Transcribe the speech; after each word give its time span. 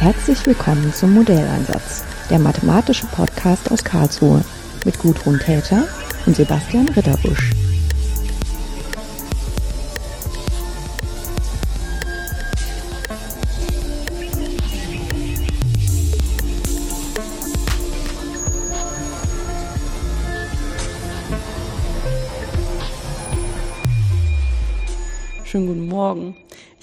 Herzlich 0.00 0.46
willkommen 0.46 0.94
zum 0.94 1.12
Modelleinsatz, 1.12 2.04
der 2.30 2.38
mathematische 2.38 3.04
Podcast 3.08 3.70
aus 3.70 3.84
Karlsruhe 3.84 4.42
mit 4.86 4.98
Gudrun 4.98 5.38
Täter 5.38 5.86
und 6.24 6.34
Sebastian 6.34 6.88
Ritterbusch. 6.88 7.50
Schönen 25.44 25.66
guten 25.66 25.88
Morgen. 25.88 26.34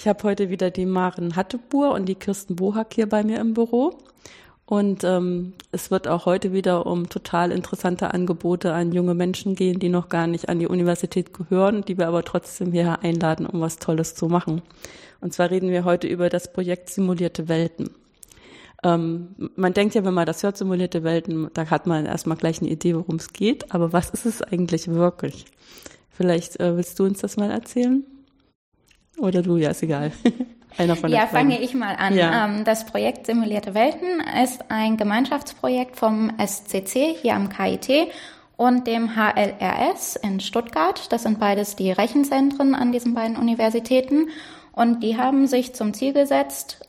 Ich 0.07 0.09
habe 0.09 0.23
heute 0.23 0.49
wieder 0.49 0.71
die 0.71 0.85
Maren 0.85 1.35
Hattebur 1.35 1.91
und 1.91 2.05
die 2.05 2.15
Kirsten 2.15 2.55
Bohack 2.55 2.93
hier 2.93 3.09
bei 3.09 3.25
mir 3.25 3.41
im 3.41 3.53
Büro. 3.53 3.97
Und 4.65 5.03
ähm, 5.03 5.51
es 5.73 5.91
wird 5.91 6.07
auch 6.07 6.25
heute 6.25 6.53
wieder 6.53 6.85
um 6.85 7.09
total 7.09 7.51
interessante 7.51 8.13
Angebote 8.13 8.71
an 8.71 8.93
junge 8.93 9.15
Menschen 9.15 9.53
gehen, 9.53 9.79
die 9.79 9.89
noch 9.89 10.07
gar 10.07 10.25
nicht 10.25 10.47
an 10.47 10.59
die 10.59 10.67
Universität 10.67 11.33
gehören, 11.33 11.81
die 11.81 11.97
wir 11.97 12.07
aber 12.07 12.23
trotzdem 12.23 12.71
hier 12.71 13.03
einladen, 13.03 13.45
um 13.45 13.59
was 13.59 13.79
Tolles 13.79 14.15
zu 14.15 14.27
machen. 14.27 14.61
Und 15.19 15.33
zwar 15.33 15.51
reden 15.51 15.71
wir 15.71 15.83
heute 15.83 16.07
über 16.07 16.29
das 16.29 16.53
Projekt 16.53 16.89
Simulierte 16.89 17.49
Welten. 17.49 17.89
Ähm, 18.85 19.35
man 19.57 19.73
denkt 19.73 19.93
ja, 19.93 20.05
wenn 20.05 20.13
man 20.13 20.25
das 20.25 20.41
hört, 20.41 20.55
simulierte 20.55 21.03
Welten, 21.03 21.49
da 21.53 21.69
hat 21.69 21.85
man 21.85 22.05
erstmal 22.05 22.37
gleich 22.37 22.61
eine 22.61 22.69
Idee, 22.69 22.95
worum 22.95 23.17
es 23.17 23.33
geht. 23.33 23.73
Aber 23.73 23.91
was 23.91 24.11
ist 24.11 24.25
es 24.25 24.41
eigentlich 24.41 24.87
wirklich? 24.87 25.43
Vielleicht 26.11 26.61
äh, 26.61 26.77
willst 26.77 26.97
du 26.97 27.03
uns 27.03 27.19
das 27.19 27.35
mal 27.35 27.51
erzählen? 27.51 28.05
Oder 29.17 29.41
du, 29.41 29.57
ja, 29.57 29.71
ist 29.71 29.83
egal. 29.83 30.11
Einer 30.77 30.95
von 30.95 31.11
ja, 31.11 31.25
fange 31.25 31.59
ich 31.59 31.73
mal 31.73 31.95
an. 31.95 32.15
Ja. 32.15 32.45
Ähm, 32.45 32.63
das 32.63 32.85
Projekt 32.85 33.25
Simulierte 33.25 33.73
Welten 33.73 34.21
ist 34.43 34.69
ein 34.69 34.97
Gemeinschaftsprojekt 34.97 35.95
vom 35.95 36.31
SCC 36.37 37.15
hier 37.19 37.35
am 37.35 37.49
KIT 37.49 38.11
und 38.57 38.85
dem 38.85 39.15
HLRS 39.15 40.17
in 40.17 40.39
Stuttgart. 40.39 41.11
Das 41.11 41.23
sind 41.23 41.39
beides 41.39 41.75
die 41.75 41.91
Rechenzentren 41.91 42.75
an 42.75 42.91
diesen 42.91 43.15
beiden 43.15 43.37
Universitäten. 43.37 44.29
Und 44.71 45.01
die 45.01 45.17
haben 45.17 45.47
sich 45.47 45.73
zum 45.73 45.93
Ziel 45.93 46.13
gesetzt, 46.13 46.79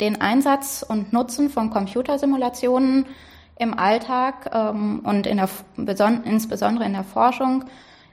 den 0.00 0.20
Einsatz 0.20 0.84
und 0.86 1.12
Nutzen 1.14 1.48
von 1.48 1.70
Computersimulationen 1.70 3.06
im 3.58 3.78
Alltag 3.78 4.50
ähm, 4.52 5.00
und 5.04 5.26
in 5.26 5.38
der, 5.38 5.48
insbesondere 6.24 6.84
in 6.84 6.92
der 6.92 7.04
Forschung 7.04 7.64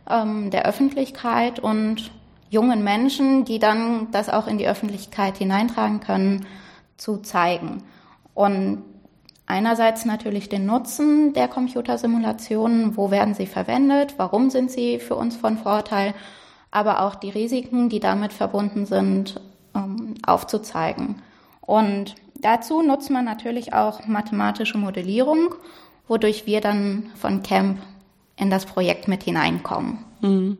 ähm, 0.10 0.50
der 0.52 0.66
Öffentlichkeit 0.66 1.60
und 1.60 2.12
jungen 2.50 2.84
Menschen, 2.84 3.46
die 3.46 3.60
dann 3.60 4.10
das 4.12 4.30
auch 4.30 4.48
in 4.48 4.58
die 4.58 4.68
Öffentlichkeit 4.68 5.38
hineintragen 5.38 6.00
können, 6.00 6.46
zu 6.98 7.18
zeigen. 7.18 7.84
Und 8.34 8.84
einerseits 9.46 10.06
natürlich 10.06 10.50
den 10.50 10.66
Nutzen 10.66 11.34
der 11.34 11.48
Computersimulationen, 11.48 12.98
wo 12.98 13.12
werden 13.12 13.34
sie 13.34 13.48
verwendet, 13.48 14.16
warum 14.18 14.50
sind 14.50 14.72
sie 14.72 15.00
für 15.00 15.16
uns 15.16 15.36
von 15.36 15.58
Vorteil, 15.58 16.14
aber 16.72 17.02
auch 17.02 17.16
die 17.16 17.30
Risiken, 17.30 17.90
die 17.90 18.00
damit 18.00 18.34
verbunden 18.34 18.86
sind, 18.86 19.40
ähm, 19.74 20.16
aufzuzeigen. 20.26 21.22
Und 21.62 22.16
dazu 22.36 22.82
nutzt 22.82 23.10
man 23.10 23.26
natürlich 23.26 23.74
auch 23.74 24.06
mathematische 24.08 24.78
Modellierung, 24.78 25.56
wodurch 26.08 26.46
wir 26.46 26.62
dann 26.62 27.12
von 27.16 27.44
Camp 27.44 27.80
in 28.38 28.50
das 28.50 28.66
Projekt 28.66 29.08
mit 29.08 29.24
hineinkommen. 29.24 30.00
Mhm. 30.22 30.58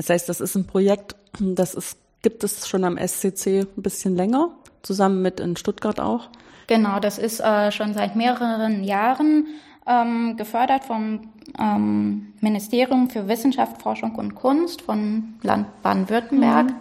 Das 0.00 0.08
heißt, 0.08 0.30
das 0.30 0.40
ist 0.40 0.54
ein 0.54 0.66
Projekt, 0.66 1.14
das 1.38 1.74
ist, 1.74 1.98
gibt 2.22 2.42
es 2.42 2.66
schon 2.66 2.84
am 2.84 2.96
SCC 2.96 3.66
ein 3.76 3.82
bisschen 3.82 4.16
länger, 4.16 4.48
zusammen 4.80 5.20
mit 5.20 5.40
in 5.40 5.58
Stuttgart 5.58 6.00
auch. 6.00 6.30
Genau, 6.68 7.00
das 7.00 7.18
ist 7.18 7.40
äh, 7.40 7.70
schon 7.70 7.92
seit 7.92 8.16
mehreren 8.16 8.82
Jahren 8.82 9.48
ähm, 9.86 10.38
gefördert 10.38 10.86
vom 10.86 11.28
ähm, 11.58 12.32
Ministerium 12.40 13.10
für 13.10 13.28
Wissenschaft, 13.28 13.82
Forschung 13.82 14.14
und 14.14 14.34
Kunst 14.34 14.80
von 14.80 15.34
Land 15.42 15.66
Baden-Württemberg. 15.82 16.68
Mhm. 16.68 16.76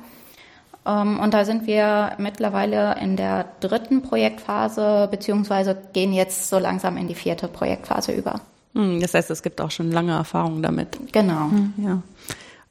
Ähm, 0.85 1.19
und 1.19 1.33
da 1.33 1.43
sind 1.43 1.67
wir 1.67 2.13
mittlerweile 2.19 2.95
in 3.01 3.17
der 3.17 3.47
dritten 3.59 4.01
Projektphase, 4.01 5.09
beziehungsweise 5.11 5.77
gehen 5.91 6.13
jetzt 6.13 6.47
so 6.47 6.57
langsam 6.57 6.95
in 6.95 7.09
die 7.09 7.15
vierte 7.15 7.49
Projektphase 7.49 8.13
über. 8.13 8.39
Mhm, 8.75 9.01
das 9.01 9.13
heißt, 9.13 9.29
es 9.29 9.43
gibt 9.43 9.59
auch 9.59 9.71
schon 9.71 9.91
lange 9.91 10.13
Erfahrung 10.13 10.61
damit. 10.61 10.97
Genau. 11.11 11.47
Mhm, 11.47 11.73
ja. 11.85 12.01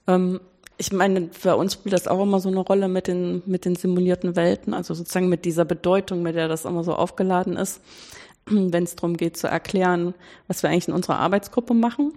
Ähm, 0.09 0.41
ich 0.79 0.93
meine, 0.93 1.29
für 1.33 1.57
uns 1.57 1.75
spielt 1.75 1.93
das 1.93 2.09
auch 2.09 2.23
immer 2.23 2.41
so 2.41 2.49
eine 2.49 2.61
Rolle 2.61 2.89
mit 2.89 3.09
den, 3.09 3.43
mit 3.47 3.65
den 3.65 3.77
simulierten 3.77 4.37
Welten, 4.37 4.75
also 4.75 4.95
sozusagen 4.95 5.29
mit 5.29 5.45
dieser 5.45 5.65
Bedeutung, 5.65 6.23
mit 6.23 6.37
der 6.37 6.49
das 6.49 6.65
immer 6.65 6.85
so 6.85 6.95
aufgeladen 6.95 7.57
ist, 7.57 7.81
wenn 8.47 8.85
es 8.85 8.97
darum 8.97 9.17
geht 9.17 9.37
zu 9.37 9.49
erklären, 9.49 10.15
was 10.47 10.63
wir 10.63 10.71
eigentlich 10.71 10.89
in 10.89 10.95
unserer 10.95 11.19
Arbeitsgruppe 11.19 11.75
machen. 11.75 12.13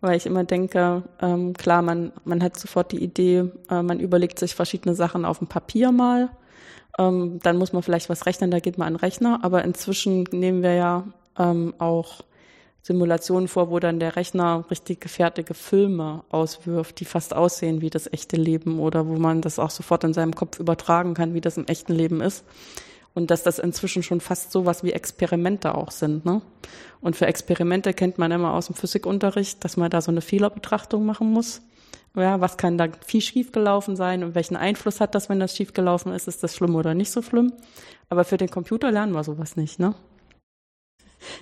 Weil 0.00 0.16
ich 0.16 0.26
immer 0.26 0.44
denke, 0.44 1.02
ähm, 1.20 1.54
klar, 1.54 1.80
man, 1.80 2.12
man 2.24 2.42
hat 2.42 2.58
sofort 2.58 2.92
die 2.92 3.02
Idee, 3.02 3.50
äh, 3.70 3.82
man 3.82 4.00
überlegt 4.00 4.38
sich 4.38 4.54
verschiedene 4.54 4.94
Sachen 4.94 5.24
auf 5.24 5.38
dem 5.38 5.46
Papier 5.46 5.92
mal. 5.92 6.28
Ähm, 6.98 7.40
dann 7.42 7.56
muss 7.56 7.72
man 7.72 7.82
vielleicht 7.82 8.10
was 8.10 8.26
rechnen, 8.26 8.50
da 8.50 8.60
geht 8.60 8.76
man 8.76 8.88
an 8.88 8.94
den 8.94 9.00
Rechner. 9.00 9.40
Aber 9.42 9.64
inzwischen 9.64 10.24
nehmen 10.30 10.62
wir 10.62 10.74
ja 10.74 11.04
ähm, 11.38 11.74
auch 11.78 12.20
Simulationen 12.86 13.48
vor, 13.48 13.70
wo 13.70 13.78
dann 13.78 13.98
der 13.98 14.14
Rechner 14.14 14.66
richtig 14.70 15.00
gefertigte 15.00 15.54
Filme 15.54 16.22
auswirft, 16.28 17.00
die 17.00 17.06
fast 17.06 17.32
aussehen 17.32 17.80
wie 17.80 17.88
das 17.88 18.12
echte 18.12 18.36
Leben 18.36 18.78
oder 18.78 19.06
wo 19.08 19.14
man 19.14 19.40
das 19.40 19.58
auch 19.58 19.70
sofort 19.70 20.04
in 20.04 20.12
seinem 20.12 20.34
Kopf 20.34 20.60
übertragen 20.60 21.14
kann, 21.14 21.32
wie 21.32 21.40
das 21.40 21.56
im 21.56 21.66
echten 21.66 21.94
Leben 21.94 22.20
ist. 22.20 22.44
Und 23.14 23.30
dass 23.30 23.42
das 23.42 23.58
inzwischen 23.58 24.02
schon 24.02 24.20
fast 24.20 24.52
sowas 24.52 24.84
wie 24.84 24.92
Experimente 24.92 25.74
auch 25.74 25.90
sind. 25.90 26.26
Ne? 26.26 26.42
Und 27.00 27.16
für 27.16 27.26
Experimente 27.26 27.94
kennt 27.94 28.18
man 28.18 28.30
immer 28.32 28.52
aus 28.52 28.66
dem 28.66 28.74
Physikunterricht, 28.74 29.64
dass 29.64 29.78
man 29.78 29.88
da 29.88 30.02
so 30.02 30.10
eine 30.10 30.20
Fehlerbetrachtung 30.20 31.06
machen 31.06 31.30
muss. 31.32 31.62
Ja, 32.14 32.42
was 32.42 32.58
kann 32.58 32.76
da 32.76 32.88
viel 33.06 33.22
schiefgelaufen 33.22 33.96
sein 33.96 34.24
und 34.24 34.34
welchen 34.34 34.56
Einfluss 34.56 35.00
hat 35.00 35.14
das, 35.14 35.30
wenn 35.30 35.40
das 35.40 35.56
schiefgelaufen 35.56 36.12
ist? 36.12 36.28
Ist 36.28 36.42
das 36.42 36.54
schlimm 36.54 36.74
oder 36.74 36.92
nicht 36.92 37.12
so 37.12 37.22
schlimm? 37.22 37.54
Aber 38.10 38.24
für 38.24 38.36
den 38.36 38.50
Computer 38.50 38.92
lernen 38.92 39.14
wir 39.14 39.24
sowas 39.24 39.56
nicht, 39.56 39.78
ne? 39.78 39.94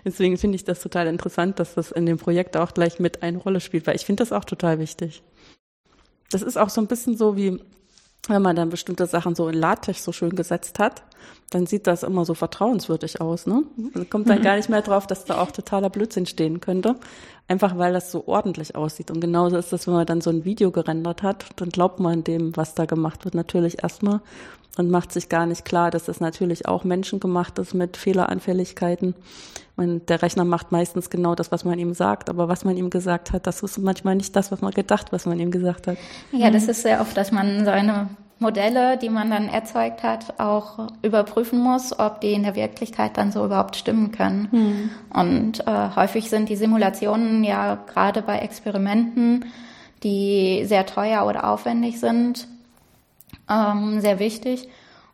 Deswegen 0.05 0.37
finde 0.37 0.57
ich 0.57 0.65
das 0.65 0.81
total 0.81 1.07
interessant, 1.07 1.59
dass 1.59 1.75
das 1.75 1.91
in 1.91 2.07
dem 2.07 2.19
Projekt 2.19 2.57
auch 2.57 2.75
gleich 2.75 2.99
mit 2.99 3.23
eine 3.23 3.39
Rolle 3.39 3.61
spielt, 3.61 3.87
weil 3.87 3.97
ich 3.97 4.07
finde 4.07 4.23
das 4.23 4.33
auch 4.33 4.45
total 4.45 4.79
wichtig. 4.79 5.23
Das 6.31 6.43
ist 6.43 6.57
auch 6.57 6.71
so 6.71 6.81
ein 6.81 6.87
bisschen 6.87 7.17
so 7.17 7.37
wie, 7.37 7.61
wenn 8.29 8.43
man 8.43 8.57
dann 8.57 8.71
bestimmte 8.71 9.07
Sachen 9.07 9.35
so 9.35 9.49
in 9.49 9.55
LaTeX 9.55 10.05
so 10.05 10.13
schön 10.13 10.35
gesetzt 10.35 10.79
hat, 10.79 11.03
dann 11.51 11.67
sieht 11.67 11.87
das 11.87 12.03
immer 12.03 12.25
so 12.25 12.35
vertrauenswürdig 12.35 13.21
aus. 13.21 13.47
Ne? 13.47 13.65
Man 13.77 14.09
kommt 14.09 14.29
dann 14.29 14.39
mhm. 14.39 14.45
gar 14.45 14.57
nicht 14.57 14.69
mehr 14.69 14.83
drauf, 14.83 15.07
dass 15.07 15.25
da 15.25 15.41
auch 15.41 15.51
totaler 15.51 15.91
Blödsinn 15.91 16.27
stehen 16.27 16.61
könnte. 16.61 16.97
Einfach 17.49 17.77
weil 17.77 17.93
das 17.93 18.11
so 18.11 18.27
ordentlich 18.27 18.75
aussieht. 18.75 19.11
Und 19.11 19.21
genauso 19.21 19.57
ist 19.57 19.73
das, 19.73 19.87
wenn 19.87 19.95
man 19.95 20.07
dann 20.07 20.21
so 20.21 20.31
ein 20.31 20.45
Video 20.45 20.71
gerendert 20.71 21.23
hat, 21.23 21.47
dann 21.57 21.69
glaubt 21.69 22.01
man 22.01 22.25
dem, 22.25 22.57
was 22.57 22.75
da 22.75 22.87
gemacht 22.87 23.25
wird, 23.25 23.35
natürlich 23.35 23.83
erstmal 23.83 24.21
und 24.79 24.91
macht 24.91 25.13
sich 25.13 25.29
gar 25.29 25.47
nicht 25.47 25.65
klar, 25.65 25.91
dass 25.91 26.05
das 26.05 26.21
natürlich 26.21 26.67
auch 26.67 26.85
menschengemacht 26.85 27.59
ist 27.59 27.75
mit 27.75 27.97
Fehleranfälligkeiten. 27.97 29.15
Man, 29.77 30.05
der 30.07 30.23
Rechner 30.23 30.45
macht 30.45 30.73
meistens 30.73 31.11
genau 31.11 31.35
das, 31.35 31.53
was 31.53 31.65
man 31.65 31.79
ihm 31.79 31.95
sagt, 31.95 32.31
aber 32.31 32.49
was 32.49 32.65
man 32.65 32.77
ihm 32.77 32.91
gesagt 32.91 33.33
hat, 33.33 33.47
das 33.47 33.63
ist 33.63 33.79
manchmal 33.79 34.17
nicht 34.17 34.37
das, 34.37 34.53
was 34.53 34.61
man 34.61 34.73
gedacht, 34.73 35.13
was 35.13 35.27
man 35.27 35.39
ihm 35.41 35.51
gesagt 35.51 35.87
hat. 35.87 35.97
Ja, 36.31 36.51
das 36.51 36.69
ist 36.69 36.83
sehr 36.83 37.01
oft, 37.01 37.17
dass 37.17 37.33
man 37.33 37.65
seine 37.65 38.09
Modelle, 38.39 38.99
die 38.99 39.09
man 39.09 39.31
dann 39.31 39.49
erzeugt 39.49 40.03
hat, 40.03 40.39
auch 40.39 40.89
überprüfen 41.01 41.61
muss, 41.61 41.99
ob 41.99 42.21
die 42.21 42.33
in 42.33 42.43
der 42.43 42.55
Wirklichkeit 42.55 43.17
dann 43.17 43.33
so 43.33 43.45
überhaupt 43.45 43.77
stimmen 43.77 44.11
können. 44.13 44.49
Mhm. 44.51 44.91
Und 45.19 45.67
äh, 45.67 45.97
häufig 45.97 46.29
sind 46.29 46.49
die 46.49 46.57
Simulationen 46.57 47.45
ja 47.45 47.77
gerade 47.87 48.21
bei 48.21 48.41
Experimenten, 48.41 49.47
die 50.03 50.65
sehr 50.67 50.85
teuer 50.85 51.25
oder 51.27 51.49
aufwendig 51.49 52.01
sind, 52.01 52.49
ähm, 53.53 54.01
sehr 54.01 54.19
wichtig. 54.19 54.69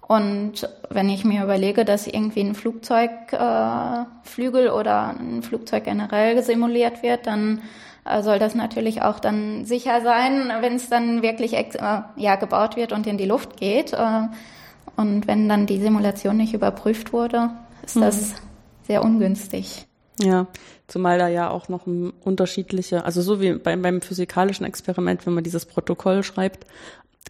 Und 0.08 0.68
wenn 0.88 1.08
ich 1.10 1.24
mir 1.24 1.44
überlege, 1.44 1.84
dass 1.84 2.06
irgendwie 2.06 2.40
ein 2.40 2.54
Flugzeugflügel 2.54 4.66
äh, 4.66 4.70
oder 4.70 5.14
ein 5.18 5.42
Flugzeug 5.42 5.84
generell 5.84 6.42
simuliert 6.42 7.02
wird, 7.02 7.26
dann 7.26 7.60
äh, 8.06 8.22
soll 8.22 8.38
das 8.38 8.54
natürlich 8.54 9.02
auch 9.02 9.20
dann 9.20 9.66
sicher 9.66 10.00
sein, 10.00 10.50
wenn 10.60 10.76
es 10.76 10.88
dann 10.88 11.20
wirklich 11.20 11.52
äh, 11.54 11.66
ja, 12.16 12.36
gebaut 12.36 12.76
wird 12.76 12.92
und 12.92 13.06
in 13.06 13.18
die 13.18 13.26
Luft 13.26 13.58
geht. 13.58 13.92
Äh, 13.92 14.28
und 14.96 15.26
wenn 15.26 15.46
dann 15.48 15.66
die 15.66 15.78
Simulation 15.78 16.38
nicht 16.38 16.54
überprüft 16.54 17.12
wurde, 17.12 17.50
ist 17.84 17.96
mhm. 17.96 18.00
das 18.00 18.34
sehr 18.86 19.04
ungünstig. 19.04 19.86
Ja, 20.20 20.48
zumal 20.88 21.18
da 21.18 21.28
ja 21.28 21.48
auch 21.50 21.68
noch 21.68 21.86
ein 21.86 22.12
unterschiedliche, 22.24 23.04
also 23.04 23.22
so 23.22 23.40
wie 23.40 23.52
beim, 23.52 23.82
beim 23.82 24.00
physikalischen 24.00 24.66
Experiment, 24.66 25.24
wenn 25.26 25.34
man 25.34 25.44
dieses 25.44 25.66
Protokoll 25.66 26.24
schreibt, 26.24 26.66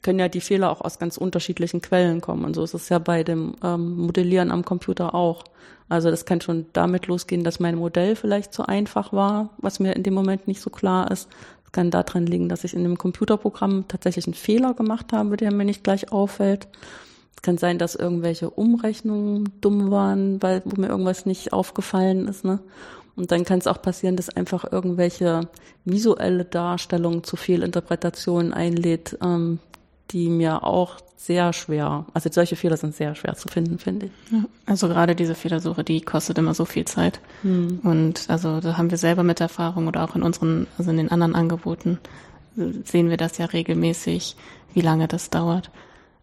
können 0.02 0.18
ja 0.18 0.28
die 0.28 0.40
Fehler 0.40 0.70
auch 0.70 0.80
aus 0.80 0.98
ganz 0.98 1.16
unterschiedlichen 1.16 1.80
Quellen 1.82 2.20
kommen. 2.20 2.44
Und 2.44 2.54
so 2.54 2.62
ist 2.62 2.74
es 2.74 2.88
ja 2.88 2.98
bei 2.98 3.24
dem 3.24 3.54
ähm, 3.62 3.96
Modellieren 3.96 4.50
am 4.50 4.64
Computer 4.64 5.14
auch. 5.14 5.44
Also 5.88 6.10
das 6.10 6.26
kann 6.26 6.40
schon 6.40 6.66
damit 6.72 7.06
losgehen, 7.06 7.44
dass 7.44 7.60
mein 7.60 7.76
Modell 7.76 8.14
vielleicht 8.14 8.52
zu 8.52 8.66
einfach 8.66 9.12
war, 9.12 9.50
was 9.58 9.80
mir 9.80 9.96
in 9.96 10.02
dem 10.02 10.14
Moment 10.14 10.46
nicht 10.46 10.60
so 10.60 10.70
klar 10.70 11.10
ist. 11.10 11.28
Es 11.64 11.72
kann 11.72 11.90
daran 11.90 12.26
liegen, 12.26 12.48
dass 12.48 12.64
ich 12.64 12.74
in 12.74 12.82
dem 12.82 12.98
Computerprogramm 12.98 13.86
tatsächlich 13.88 14.26
einen 14.26 14.34
Fehler 14.34 14.74
gemacht 14.74 15.12
habe, 15.12 15.36
der 15.36 15.52
mir 15.52 15.64
nicht 15.64 15.84
gleich 15.84 16.12
auffällt. 16.12 16.68
kann 17.42 17.56
sein, 17.56 17.78
dass 17.78 17.94
irgendwelche 17.94 18.50
Umrechnungen 18.50 19.50
dumm 19.60 19.90
waren, 19.90 20.42
weil 20.42 20.62
wo 20.64 20.80
mir 20.80 20.88
irgendwas 20.88 21.24
nicht 21.24 21.52
aufgefallen 21.52 22.26
ist, 22.26 22.44
ne? 22.44 22.58
Und 23.16 23.32
dann 23.32 23.44
kann 23.44 23.58
es 23.58 23.66
auch 23.66 23.82
passieren, 23.82 24.14
dass 24.14 24.30
einfach 24.30 24.70
irgendwelche 24.70 25.48
visuelle 25.84 26.44
Darstellung 26.44 27.24
zu 27.24 27.34
viel 27.34 27.64
Interpretation 27.64 28.52
einlädt, 28.52 29.18
ähm, 29.20 29.58
die 30.10 30.28
mir 30.28 30.64
auch 30.64 30.96
sehr 31.16 31.52
schwer, 31.52 32.06
also 32.14 32.30
solche 32.32 32.56
Fehler 32.56 32.76
sind 32.76 32.94
sehr 32.94 33.14
schwer 33.14 33.34
zu 33.34 33.48
finden, 33.48 33.78
finde 33.78 34.06
ich. 34.06 34.12
Ja, 34.32 34.44
also 34.66 34.88
gerade 34.88 35.14
diese 35.16 35.34
Fehlersuche, 35.34 35.82
die 35.84 36.00
kostet 36.00 36.38
immer 36.38 36.54
so 36.54 36.64
viel 36.64 36.84
Zeit. 36.84 37.20
Hm. 37.42 37.80
Und 37.82 38.26
also 38.28 38.60
da 38.60 38.78
haben 38.78 38.90
wir 38.90 38.98
selber 38.98 39.24
mit 39.24 39.40
Erfahrung 39.40 39.88
oder 39.88 40.04
auch 40.04 40.14
in 40.14 40.22
unseren, 40.22 40.68
also 40.78 40.90
in 40.90 40.96
den 40.96 41.10
anderen 41.10 41.34
Angeboten 41.34 41.98
sehen 42.84 43.10
wir 43.10 43.16
das 43.16 43.38
ja 43.38 43.46
regelmäßig, 43.46 44.36
wie 44.74 44.80
lange 44.80 45.08
das 45.08 45.30
dauert. 45.30 45.70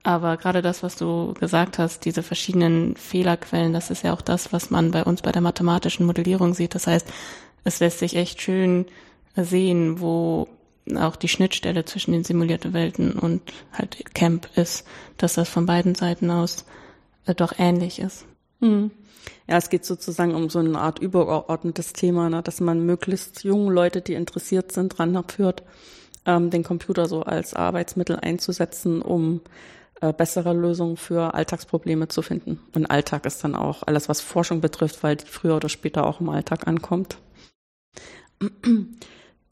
Aber 0.03 0.37
gerade 0.37 0.61
das, 0.61 0.83
was 0.83 0.95
du 0.95 1.33
gesagt 1.33 1.79
hast, 1.79 2.05
diese 2.05 2.23
verschiedenen 2.23 2.95
Fehlerquellen, 2.95 3.73
das 3.73 3.89
ist 3.89 4.03
ja 4.03 4.13
auch 4.13 4.21
das, 4.21 4.53
was 4.53 4.69
man 4.69 4.91
bei 4.91 5.03
uns 5.03 5.21
bei 5.21 5.31
der 5.31 5.41
mathematischen 5.41 6.05
Modellierung 6.05 6.53
sieht. 6.53 6.75
Das 6.75 6.87
heißt, 6.87 7.07
es 7.63 7.79
lässt 7.79 7.99
sich 7.99 8.15
echt 8.15 8.41
schön 8.41 8.85
sehen, 9.35 9.99
wo 9.99 10.47
auch 10.93 11.15
die 11.15 11.27
Schnittstelle 11.27 11.85
zwischen 11.85 12.11
den 12.11 12.23
simulierten 12.23 12.73
Welten 12.73 13.13
und 13.13 13.41
halt 13.71 14.13
Camp 14.13 14.47
ist, 14.55 14.85
dass 15.17 15.33
das 15.33 15.49
von 15.49 15.65
beiden 15.65 15.95
Seiten 15.95 16.29
aus 16.29 16.65
äh, 17.25 17.33
doch 17.33 17.53
ähnlich 17.57 17.99
ist. 17.99 18.25
Hm. 18.61 18.91
Ja, 19.47 19.57
es 19.57 19.69
geht 19.69 19.85
sozusagen 19.85 20.35
um 20.35 20.49
so 20.49 20.59
eine 20.59 20.79
Art 20.79 20.99
übergeordnetes 20.99 21.93
Thema, 21.93 22.29
ne, 22.29 22.43
dass 22.43 22.61
man 22.61 22.85
möglichst 22.85 23.43
jungen 23.43 23.73
Leute, 23.73 24.01
die 24.01 24.13
interessiert 24.13 24.71
sind, 24.71 24.97
dran 24.97 25.23
führt, 25.27 25.63
ähm, 26.25 26.49
den 26.49 26.63
Computer 26.63 27.07
so 27.07 27.23
als 27.23 27.53
Arbeitsmittel 27.53 28.17
einzusetzen, 28.17 29.01
um 29.01 29.41
äh, 30.01 30.13
bessere 30.13 30.53
Lösungen 30.53 30.97
für 30.97 31.33
Alltagsprobleme 31.33 32.07
zu 32.07 32.21
finden. 32.21 32.59
Und 32.75 32.85
Alltag 32.87 33.25
ist 33.25 33.43
dann 33.43 33.55
auch 33.55 33.83
alles, 33.83 34.09
was 34.09 34.21
Forschung 34.21 34.61
betrifft, 34.61 35.03
weil 35.03 35.15
die 35.15 35.25
früher 35.25 35.55
oder 35.55 35.69
später 35.69 36.05
auch 36.05 36.19
im 36.21 36.29
Alltag 36.29 36.67
ankommt. 36.67 37.17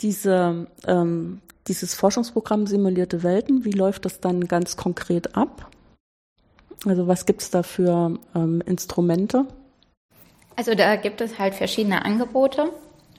Diese, 0.01 0.67
ähm, 0.87 1.41
dieses 1.67 1.93
Forschungsprogramm 1.93 2.67
Simulierte 2.67 3.23
Welten, 3.23 3.63
wie 3.65 3.71
läuft 3.71 4.05
das 4.05 4.19
dann 4.19 4.47
ganz 4.47 4.75
konkret 4.75 5.35
ab? 5.35 5.69
Also 6.85 7.07
was 7.07 7.25
gibt 7.25 7.41
es 7.41 7.49
da 7.49 7.63
für 7.63 8.19
ähm, 8.35 8.61
Instrumente? 8.65 9.45
Also 10.55 10.75
da 10.75 10.95
gibt 10.95 11.21
es 11.21 11.39
halt 11.39 11.55
verschiedene 11.55 12.03
Angebote 12.05 12.69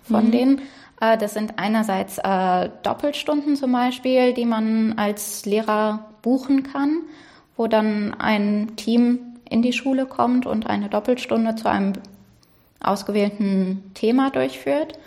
von 0.02 0.26
mhm. 0.26 0.30
denen. 0.30 0.62
Äh, 1.00 1.18
das 1.18 1.34
sind 1.34 1.58
einerseits 1.58 2.18
äh, 2.18 2.70
Doppelstunden 2.82 3.56
zum 3.56 3.72
Beispiel, 3.72 4.34
die 4.34 4.44
man 4.44 4.98
als 4.98 5.46
Lehrer 5.46 6.06
buchen 6.22 6.62
kann, 6.62 7.02
wo 7.56 7.66
dann 7.66 8.14
ein 8.14 8.76
Team 8.76 9.20
in 9.48 9.62
die 9.62 9.72
Schule 9.72 10.06
kommt 10.06 10.46
und 10.46 10.66
eine 10.66 10.88
Doppelstunde 10.88 11.54
zu 11.54 11.68
einem 11.68 11.94
ausgewählten 12.80 13.90
Thema 13.94 14.30
durchführt. 14.30 14.98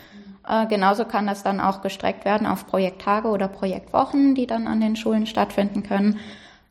Äh, 0.48 0.68
genauso 0.68 1.06
kann 1.06 1.28
das 1.28 1.44
dann 1.44 1.60
auch 1.60 1.82
gestreckt 1.82 2.26
werden 2.26 2.48
auf 2.48 2.68
Projekttage 2.68 3.28
oder 3.28 3.48
Projektwochen, 3.48 4.36
die 4.36 4.48
dann 4.48 4.68
an 4.68 4.80
den 4.80 4.96
Schulen 4.96 5.26
stattfinden 5.26 5.84
können. 5.84 6.20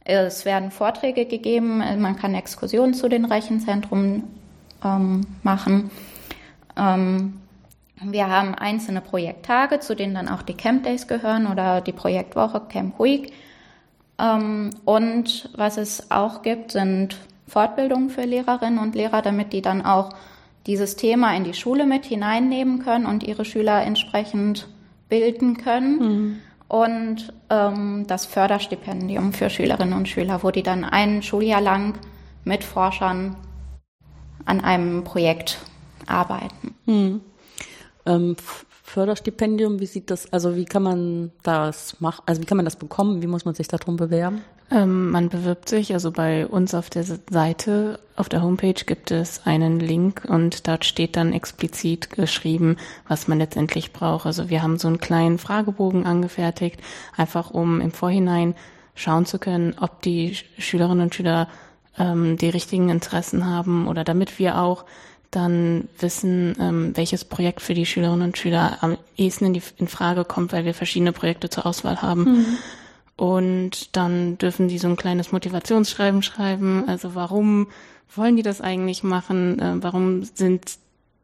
Es 0.05 0.45
werden 0.45 0.71
Vorträge 0.71 1.27
gegeben, 1.27 1.79
man 2.01 2.17
kann 2.17 2.35
Exkursionen 2.35 2.95
zu 2.95 3.09
den 3.09 3.25
Rechenzentren 3.25 4.23
ähm, 4.85 5.27
machen. 5.43 5.91
Ähm, 6.77 7.41
wir 8.01 8.29
haben 8.29 8.55
einzelne 8.55 9.01
Projekttage, 9.01 9.81
zu 9.81 9.97
denen 9.97 10.15
dann 10.15 10.29
auch 10.29 10.43
die 10.43 10.55
Camp 10.55 10.85
Days 10.85 11.09
gehören 11.09 11.47
oder 11.47 11.81
die 11.81 11.93
Projektwoche 11.93 12.61
Camp 12.69 13.01
Week. 13.01 13.33
Ähm, 14.19 14.71
und 14.85 15.51
was 15.57 15.77
es 15.77 16.11
auch 16.11 16.43
gibt, 16.43 16.73
sind 16.73 17.17
Fortbildungen 17.49 18.11
für 18.11 18.25
Lehrerinnen 18.25 18.79
und 18.79 18.95
Lehrer, 18.95 19.23
damit 19.23 19.53
die 19.53 19.63
dann 19.63 19.85
auch 19.85 20.11
dieses 20.67 20.97
Thema 20.97 21.35
in 21.37 21.45
die 21.45 21.55
Schule 21.55 21.87
mit 21.87 22.05
hineinnehmen 22.05 22.81
können 22.83 23.07
und 23.07 23.23
ihre 23.23 23.45
Schüler 23.45 23.83
entsprechend 23.83 24.69
bilden 25.09 25.57
können. 25.57 25.99
Mhm. 25.99 26.37
Und 26.69 27.33
ähm, 27.49 28.05
das 28.09 28.27
Förderstipendium 28.27 29.33
für 29.33 29.51
Schülerinnen 29.51 29.95
und 29.95 30.09
Schüler, 30.09 30.43
wo 30.43 30.51
die 30.51 30.65
dann 30.65 30.85
ein 30.85 31.23
Schuljahr 31.23 31.61
lang 31.61 31.95
mit 32.45 32.65
Forschern 32.65 33.37
an 34.45 34.61
einem 34.61 35.05
Projekt 35.05 35.59
arbeiten. 36.07 36.75
Mhm. 36.87 37.21
Ähm, 38.05 38.37
Förderstipendium, 38.83 39.81
wie 39.81 39.87
sieht 39.87 40.11
das, 40.11 40.33
also 40.33 40.57
wie 40.57 40.65
kann 40.65 40.83
man 40.83 41.33
das 41.43 42.01
machen, 42.01 42.23
also 42.27 42.41
wie 42.41 42.47
kann 42.47 42.57
man 42.57 42.65
das 42.65 42.77
bekommen, 42.77 43.21
wie 43.23 43.27
muss 43.27 43.45
man 43.45 43.55
sich 43.55 43.69
darum 43.69 43.97
bewerben? 43.97 44.43
Ähm, 44.71 45.11
man 45.11 45.29
bewirbt 45.29 45.69
sich, 45.69 45.93
also 45.93 46.11
bei 46.11 46.47
uns 46.47 46.75
auf 46.75 46.91
der 46.91 47.05
Seite, 47.05 48.01
auf 48.17 48.29
der 48.29 48.43
Homepage 48.43 48.85
gibt 48.85 49.13
es 49.13 49.47
einen 49.47 49.79
Link 49.79 50.25
und 50.27 50.67
dort 50.67 50.85
steht 50.85 51.17
dann 51.17 51.33
explizit 51.33 52.11
geschrieben, 52.11 52.77
was 53.07 53.29
man 53.29 53.39
letztendlich 53.39 53.93
braucht. 53.93 54.27
Also 54.27 54.51
wir 54.51 54.63
haben 54.63 54.79
so 54.79 54.89
einen 54.89 54.99
kleinen 54.99 55.39
Fragebogen 55.39 56.05
angefertigt, 56.05 56.81
einfach 57.17 57.51
um 57.51 57.81
im 57.81 57.93
Vorhinein 57.93 58.55
schauen 58.97 59.27
zu 59.27 59.39
können, 59.39 59.77
ob 59.81 60.03
die 60.03 60.37
Schülerinnen 60.59 61.05
und 61.05 61.15
Schüler 61.15 61.49
ähm, 61.97 62.37
die 62.37 62.49
richtigen 62.49 62.89
Interessen 62.89 63.47
haben 63.47 63.87
oder 63.87 64.03
damit 64.03 64.39
wir 64.41 64.61
auch 64.61 64.85
dann 65.31 65.89
wissen, 65.99 66.57
ähm, 66.59 66.97
welches 66.97 67.25
Projekt 67.25 67.61
für 67.61 67.75
die 67.75 67.87
Schülerinnen 67.87 68.29
und 68.29 68.39
Schüler 68.39 68.79
am 68.81 68.97
ehesten 69.17 69.47
in, 69.47 69.55
die, 69.55 69.63
in 69.77 69.87
Frage 69.87 70.25
kommt, 70.25 70.53
weil 70.53 70.65
wir 70.65 70.75
verschiedene 70.75 71.13
Projekte 71.13 71.51
zur 71.51 71.67
Auswahl 71.67 72.03
haben. 72.03 72.25
Mhm. 72.25 72.47
Und 73.17 73.97
dann 73.97 74.37
dürfen 74.39 74.69
die 74.69 74.79
so 74.79 74.89
ein 74.89 74.97
kleines 74.97 75.33
Motivationsschreiben 75.33 76.23
schreiben. 76.23 76.85
Also 76.87 77.15
warum 77.15 77.69
wollen 78.15 78.37
die 78.37 78.43
das 78.43 78.61
eigentlich 78.61 79.03
machen? 79.03 79.59
Äh, 79.59 79.83
warum 79.83 80.25
sind, 80.25 80.79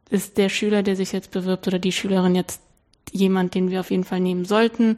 ist 0.09 0.37
der 0.37 0.49
Schüler, 0.49 0.83
der 0.83 0.95
sich 0.95 1.11
jetzt 1.11 1.31
bewirbt 1.31 1.67
oder 1.67 1.79
die 1.79 1.91
Schülerin 1.91 2.35
jetzt 2.35 2.61
jemand, 3.11 3.53
den 3.53 3.69
wir 3.69 3.79
auf 3.79 3.91
jeden 3.91 4.03
Fall 4.03 4.19
nehmen 4.19 4.45
sollten? 4.45 4.97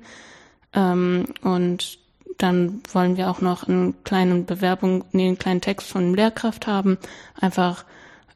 Ähm, 0.74 1.26
und 1.42 2.00
dann 2.38 2.82
wollen 2.92 3.18
wir 3.18 3.30
auch 3.30 3.42
noch 3.42 3.68
einen 3.68 4.04
kleinen 4.04 4.46
Bewerbung, 4.46 5.06
nee, 5.12 5.28
einen 5.28 5.38
kleinen 5.38 5.62
Text 5.62 5.88
von 5.88 6.14
Lehrkraft 6.14 6.68
haben. 6.68 6.98
Einfach 7.40 7.86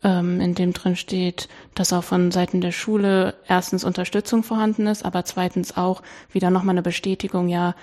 ähm, 0.04 0.40
in 0.40 0.56
dem 0.56 0.74
drin 0.74 0.96
steht, 0.96 1.50
dass 1.76 1.94
auch 1.94 2.04
von 2.04 2.32
Seiten 2.32 2.62
der 2.62 2.72
Schule 2.72 3.36
erstens 3.48 3.84
Unterstützung 3.84 4.44
vorhanden 4.44 4.88
ist, 4.88 5.04
aber 5.04 5.26
zweitens 5.26 5.76
auch 5.76 6.02
wieder 6.32 6.50
nochmal 6.50 6.74
eine 6.74 6.82
Bestätigung, 6.82 7.50
ja, 7.50 7.76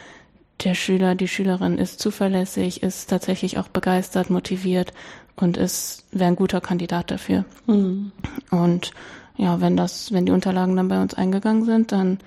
der 0.64 0.74
Schüler, 0.74 1.14
die 1.14 1.28
Schülerin 1.28 1.78
ist 1.78 2.00
zuverlässig, 2.00 2.82
ist 2.82 3.10
tatsächlich 3.10 3.58
auch 3.58 3.68
begeistert, 3.68 4.30
motiviert 4.30 4.92
und 5.36 5.56
ist, 5.56 6.04
wäre 6.12 6.28
ein 6.28 6.36
guter 6.36 6.60
Kandidat 6.60 7.10
dafür. 7.10 7.44
Mhm. 7.66 8.12
Und 8.50 8.92
ja, 9.36 9.60
wenn 9.60 9.76
das, 9.76 10.12
wenn 10.12 10.26
die 10.26 10.32
Unterlagen 10.32 10.76
dann 10.76 10.88
bei 10.88 11.00
uns 11.00 11.14
eingegangen 11.14 11.64
sind, 11.64 11.92
dann 11.92 12.18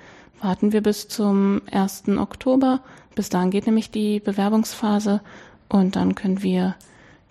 warten 0.41 0.71
wir 0.71 0.81
bis 0.81 1.07
zum 1.07 1.61
1. 1.71 2.09
Oktober. 2.17 2.81
Bis 3.15 3.29
dahin 3.29 3.51
geht 3.51 3.65
nämlich 3.65 3.91
die 3.91 4.19
Bewerbungsphase 4.19 5.21
und 5.67 5.95
dann 5.95 6.15
können 6.15 6.43
wir 6.43 6.75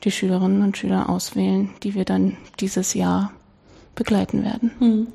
die 0.05 0.11
Schülerinnen 0.11 0.63
und 0.63 0.77
Schüler 0.77 1.09
auswählen, 1.09 1.71
die 1.83 1.95
wir 1.95 2.05
dann 2.05 2.37
dieses 2.61 2.95
Jahr 2.95 3.33
begleiten 3.95 4.45
werden. 4.45 4.71
Hm. 4.79 5.07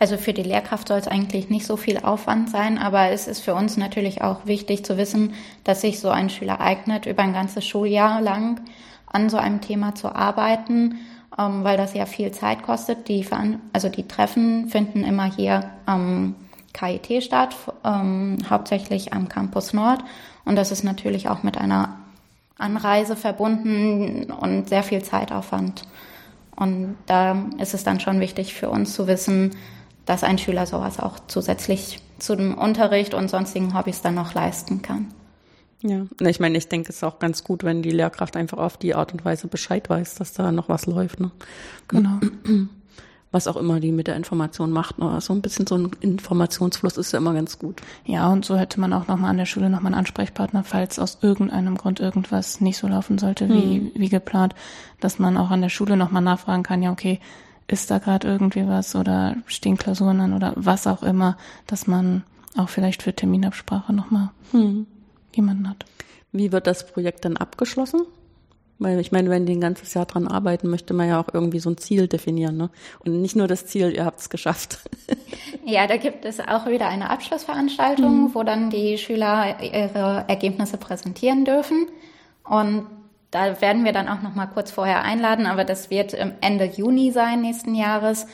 Also 0.00 0.16
für 0.16 0.32
die 0.32 0.42
Lehrkraft 0.42 0.88
soll 0.88 0.98
es 0.98 1.06
eigentlich 1.06 1.50
nicht 1.50 1.66
so 1.66 1.76
viel 1.76 1.98
Aufwand 1.98 2.48
sein, 2.48 2.78
aber 2.78 3.10
es 3.10 3.28
ist 3.28 3.40
für 3.40 3.54
uns 3.54 3.76
natürlich 3.76 4.22
auch 4.22 4.46
wichtig 4.46 4.82
zu 4.82 4.96
wissen, 4.96 5.34
dass 5.62 5.82
sich 5.82 6.00
so 6.00 6.08
ein 6.08 6.30
Schüler 6.30 6.58
eignet, 6.58 7.04
über 7.04 7.22
ein 7.22 7.34
ganzes 7.34 7.66
Schuljahr 7.66 8.22
lang 8.22 8.62
an 9.06 9.28
so 9.28 9.36
einem 9.36 9.60
Thema 9.60 9.94
zu 9.94 10.14
arbeiten, 10.14 11.00
ähm, 11.38 11.64
weil 11.64 11.76
das 11.76 11.92
ja 11.92 12.06
viel 12.06 12.30
Zeit 12.30 12.62
kostet. 12.62 13.08
Die, 13.08 13.26
also 13.74 13.90
die 13.90 14.08
Treffen 14.08 14.68
finden 14.68 15.04
immer 15.04 15.30
hier 15.30 15.68
am 15.84 16.34
KIT 16.72 17.22
statt, 17.22 17.54
ähm, 17.84 18.38
hauptsächlich 18.48 19.12
am 19.12 19.28
Campus 19.28 19.74
Nord. 19.74 20.02
Und 20.46 20.56
das 20.56 20.72
ist 20.72 20.82
natürlich 20.82 21.28
auch 21.28 21.42
mit 21.42 21.58
einer 21.58 21.98
Anreise 22.56 23.16
verbunden 23.16 24.32
und 24.32 24.70
sehr 24.70 24.82
viel 24.82 25.02
Zeitaufwand. 25.02 25.82
Und 26.56 26.96
da 27.04 27.36
ist 27.58 27.74
es 27.74 27.84
dann 27.84 28.00
schon 28.00 28.18
wichtig 28.20 28.54
für 28.54 28.70
uns 28.70 28.94
zu 28.94 29.06
wissen, 29.06 29.50
dass 30.10 30.24
ein 30.24 30.38
Schüler 30.38 30.66
sowas 30.66 30.98
auch 30.98 31.20
zusätzlich 31.28 32.00
zu 32.18 32.34
dem 32.34 32.58
Unterricht 32.58 33.14
und 33.14 33.30
sonstigen 33.30 33.78
Hobbys 33.78 34.02
dann 34.02 34.16
noch 34.16 34.34
leisten 34.34 34.82
kann. 34.82 35.06
Ja, 35.82 36.04
ich 36.18 36.40
meine, 36.40 36.58
ich 36.58 36.68
denke, 36.68 36.88
es 36.88 36.96
ist 36.96 37.04
auch 37.04 37.20
ganz 37.20 37.44
gut, 37.44 37.62
wenn 37.62 37.80
die 37.80 37.92
Lehrkraft 37.92 38.36
einfach 38.36 38.58
auf 38.58 38.76
die 38.76 38.96
Art 38.96 39.12
und 39.12 39.24
Weise 39.24 39.46
Bescheid 39.46 39.88
weiß, 39.88 40.16
dass 40.16 40.32
da 40.32 40.50
noch 40.50 40.68
was 40.68 40.86
läuft. 40.86 41.20
Ne? 41.20 41.30
Genau. 41.86 42.18
was 43.30 43.46
auch 43.46 43.56
immer 43.56 43.78
die 43.78 43.92
mit 43.92 44.08
der 44.08 44.16
Information 44.16 44.72
macht. 44.72 44.96
Aber 44.98 45.20
so 45.20 45.32
ein 45.32 45.42
bisschen 45.42 45.68
so 45.68 45.76
ein 45.76 45.92
Informationsfluss 46.00 46.96
ist 46.96 47.12
ja 47.12 47.20
immer 47.20 47.32
ganz 47.32 47.60
gut. 47.60 47.80
Ja, 48.04 48.32
und 48.32 48.44
so 48.44 48.56
hätte 48.56 48.80
man 48.80 48.92
auch 48.92 49.06
nochmal 49.06 49.30
an 49.30 49.36
der 49.36 49.46
Schule 49.46 49.70
nochmal 49.70 49.92
einen 49.92 50.00
Ansprechpartner, 50.00 50.64
falls 50.64 50.98
aus 50.98 51.18
irgendeinem 51.22 51.76
Grund 51.76 52.00
irgendwas 52.00 52.60
nicht 52.60 52.78
so 52.78 52.88
laufen 52.88 53.18
sollte 53.18 53.48
wie, 53.48 53.76
hm. 53.76 53.90
wie 53.94 54.08
geplant, 54.08 54.56
dass 54.98 55.20
man 55.20 55.36
auch 55.36 55.50
an 55.50 55.62
der 55.62 55.68
Schule 55.68 55.96
nochmal 55.96 56.22
nachfragen 56.22 56.64
kann, 56.64 56.82
ja, 56.82 56.90
okay, 56.90 57.20
ist 57.70 57.90
da 57.90 57.98
gerade 57.98 58.28
irgendwie 58.28 58.66
was 58.66 58.96
oder 58.96 59.36
stehen 59.46 59.76
Klausuren 59.76 60.20
an 60.20 60.32
oder 60.32 60.52
was 60.56 60.86
auch 60.86 61.02
immer, 61.02 61.36
dass 61.66 61.86
man 61.86 62.24
auch 62.56 62.68
vielleicht 62.68 63.02
für 63.02 63.14
Terminabsprache 63.14 63.92
nochmal 63.92 64.30
hm. 64.50 64.86
jemanden 65.34 65.68
hat. 65.68 65.84
Wie 66.32 66.52
wird 66.52 66.66
das 66.66 66.86
Projekt 66.86 67.24
dann 67.24 67.36
abgeschlossen? 67.36 68.02
Weil 68.78 68.98
ich 68.98 69.12
meine, 69.12 69.28
wenn 69.28 69.44
die 69.44 69.54
ein 69.54 69.60
ganzes 69.60 69.92
Jahr 69.92 70.06
dran 70.06 70.26
arbeiten, 70.26 70.68
möchte 70.68 70.94
man 70.94 71.06
ja 71.06 71.20
auch 71.20 71.28
irgendwie 71.32 71.60
so 71.60 71.68
ein 71.68 71.76
Ziel 71.76 72.08
definieren. 72.08 72.56
Ne? 72.56 72.70
Und 73.00 73.20
nicht 73.20 73.36
nur 73.36 73.46
das 73.46 73.66
Ziel, 73.66 73.92
ihr 73.94 74.04
habt 74.04 74.20
es 74.20 74.30
geschafft. 74.30 74.80
Ja, 75.62 75.86
da 75.86 75.98
gibt 75.98 76.24
es 76.24 76.40
auch 76.40 76.66
wieder 76.66 76.88
eine 76.88 77.10
Abschlussveranstaltung, 77.10 78.24
mhm. 78.24 78.34
wo 78.34 78.42
dann 78.42 78.70
die 78.70 78.96
Schüler 78.96 79.62
ihre 79.62 80.24
Ergebnisse 80.26 80.78
präsentieren 80.78 81.44
dürfen. 81.44 81.86
Und 82.44 82.86
da 83.30 83.60
werden 83.60 83.84
wir 83.84 83.92
dann 83.92 84.08
auch 84.08 84.22
noch 84.22 84.34
mal 84.34 84.46
kurz 84.46 84.70
vorher 84.70 85.02
einladen, 85.02 85.46
aber 85.46 85.64
das 85.64 85.90
wird 85.90 86.14
Ende 86.14 86.64
Juni 86.64 87.12
sein 87.12 87.42
nächsten 87.42 87.74
Jahres. 87.74 88.26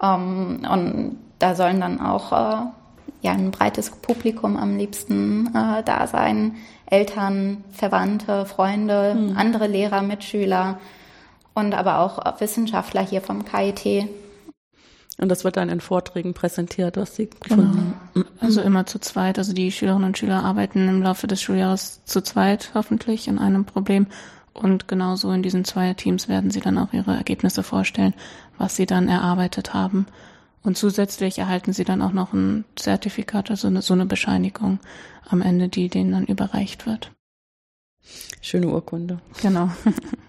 Ähm, 0.00 0.66
und 0.70 1.18
da 1.38 1.54
sollen 1.54 1.80
dann 1.80 2.00
auch 2.00 2.32
äh, 2.32 2.66
ja 3.22 3.32
ein 3.32 3.50
breites 3.50 3.90
Publikum 3.90 4.56
am 4.56 4.76
liebsten 4.76 5.48
äh, 5.54 5.82
da 5.82 6.06
sein. 6.06 6.56
Eltern, 6.86 7.64
Verwandte, 7.72 8.46
Freunde, 8.46 9.14
mhm. 9.14 9.36
andere 9.36 9.66
Lehrer, 9.66 10.02
Mitschüler 10.02 10.78
und 11.54 11.74
aber 11.74 11.98
auch 11.98 12.40
Wissenschaftler 12.40 13.02
hier 13.02 13.20
vom 13.20 13.44
KIT. 13.44 14.08
Und 15.20 15.28
das 15.28 15.42
wird 15.42 15.56
dann 15.56 15.68
in 15.68 15.80
Vorträgen 15.80 16.32
präsentiert, 16.32 16.96
was 16.96 17.16
Sie 17.16 17.28
gefunden 17.40 17.94
genau. 18.14 18.26
Also 18.40 18.60
immer 18.60 18.86
zu 18.86 19.00
zweit. 19.00 19.38
Also 19.38 19.52
die 19.52 19.72
Schülerinnen 19.72 20.06
und 20.06 20.18
Schüler 20.18 20.44
arbeiten 20.44 20.88
im 20.88 21.02
Laufe 21.02 21.26
des 21.26 21.42
Schuljahres 21.42 22.04
zu 22.04 22.22
zweit 22.22 22.70
hoffentlich 22.74 23.28
an 23.28 23.38
einem 23.38 23.64
Problem. 23.64 24.06
Und 24.54 24.86
genauso 24.86 25.32
in 25.32 25.42
diesen 25.42 25.64
zwei 25.64 25.92
Teams 25.94 26.28
werden 26.28 26.50
sie 26.50 26.60
dann 26.60 26.78
auch 26.78 26.92
ihre 26.92 27.16
Ergebnisse 27.16 27.62
vorstellen, 27.64 28.14
was 28.58 28.76
sie 28.76 28.86
dann 28.86 29.08
erarbeitet 29.08 29.74
haben. 29.74 30.06
Und 30.62 30.76
zusätzlich 30.76 31.38
erhalten 31.38 31.72
sie 31.72 31.84
dann 31.84 32.02
auch 32.02 32.12
noch 32.12 32.32
ein 32.32 32.64
Zertifikat, 32.76 33.50
also 33.50 33.68
eine, 33.68 33.82
so 33.82 33.94
eine 33.94 34.06
Bescheinigung 34.06 34.78
am 35.28 35.42
Ende, 35.42 35.68
die 35.68 35.88
denen 35.88 36.12
dann 36.12 36.26
überreicht 36.26 36.86
wird. 36.86 37.12
Schöne 38.40 38.68
Urkunde. 38.68 39.20
Genau. 39.42 39.70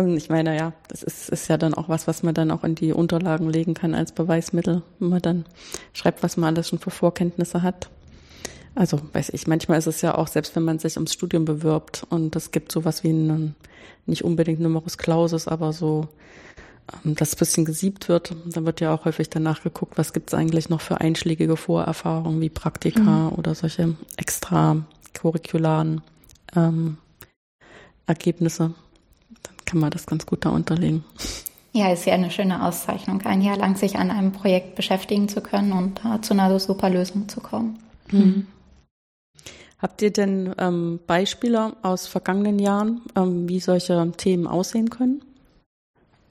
Ähm, 0.00 0.16
ich 0.16 0.28
meine, 0.28 0.56
ja, 0.56 0.72
das 0.88 1.02
ist, 1.02 1.28
ist 1.28 1.48
ja 1.48 1.56
dann 1.56 1.74
auch 1.74 1.88
was, 1.88 2.06
was 2.06 2.22
man 2.22 2.34
dann 2.34 2.50
auch 2.50 2.64
in 2.64 2.74
die 2.74 2.92
Unterlagen 2.92 3.48
legen 3.48 3.74
kann 3.74 3.94
als 3.94 4.12
Beweismittel, 4.12 4.82
wenn 4.98 5.08
man 5.08 5.22
dann 5.22 5.44
schreibt, 5.92 6.22
was 6.22 6.36
man 6.36 6.54
alles 6.54 6.68
schon 6.68 6.78
für 6.78 6.90
Vorkenntnisse 6.90 7.62
hat. 7.62 7.90
Also, 8.74 9.00
weiß 9.12 9.30
ich, 9.30 9.46
manchmal 9.46 9.78
ist 9.78 9.88
es 9.88 10.00
ja 10.00 10.14
auch, 10.14 10.28
selbst 10.28 10.54
wenn 10.54 10.62
man 10.62 10.78
sich 10.78 10.96
ums 10.96 11.12
Studium 11.12 11.44
bewirbt 11.44 12.06
und 12.08 12.36
es 12.36 12.52
gibt 12.52 12.70
sowas 12.70 13.02
wie 13.02 13.08
einen, 13.08 13.56
nicht 14.06 14.24
unbedingt 14.24 14.60
Numerus 14.60 14.96
Clausus, 14.96 15.48
aber 15.48 15.72
so 15.72 16.08
ähm, 17.04 17.16
das 17.16 17.34
bisschen 17.34 17.64
gesiebt 17.64 18.08
wird. 18.08 18.34
Da 18.46 18.64
wird 18.64 18.80
ja 18.80 18.94
auch 18.94 19.04
häufig 19.04 19.28
danach 19.28 19.62
geguckt, 19.62 19.98
was 19.98 20.12
gibt 20.12 20.30
es 20.30 20.34
eigentlich 20.34 20.68
noch 20.68 20.80
für 20.80 21.00
einschlägige 21.00 21.56
Vorerfahrungen 21.56 22.40
wie 22.40 22.48
Praktika 22.48 23.00
mhm. 23.00 23.32
oder 23.32 23.54
solche 23.54 23.96
extra 24.16 24.76
curricularen 25.14 26.02
ähm, 26.54 26.98
Ergebnisse. 28.06 28.74
Kann 29.70 29.80
man 29.80 29.90
das 29.90 30.06
ganz 30.06 30.26
gut 30.26 30.44
da 30.44 30.50
unterlegen. 30.50 31.04
Ja, 31.72 31.92
ist 31.92 32.04
ja 32.04 32.14
eine 32.14 32.30
schöne 32.30 32.64
Auszeichnung, 32.64 33.22
ein 33.22 33.42
Jahr 33.42 33.56
lang 33.56 33.76
sich 33.76 33.96
an 33.96 34.10
einem 34.10 34.32
Projekt 34.32 34.74
beschäftigen 34.74 35.28
zu 35.28 35.40
können 35.40 35.72
und 35.72 36.00
äh, 36.04 36.20
zu 36.20 36.34
einer 36.34 36.58
super 36.58 36.90
Lösung 36.90 37.28
zu 37.28 37.40
kommen. 37.40 37.78
Mhm. 38.10 38.48
Habt 39.78 40.02
ihr 40.02 40.12
denn 40.12 40.52
ähm, 40.58 40.98
Beispiele 41.06 41.74
aus 41.82 42.08
vergangenen 42.08 42.58
Jahren, 42.58 43.02
ähm, 43.14 43.48
wie 43.48 43.60
solche 43.60 44.12
Themen 44.16 44.48
aussehen 44.48 44.90
können? 44.90 45.22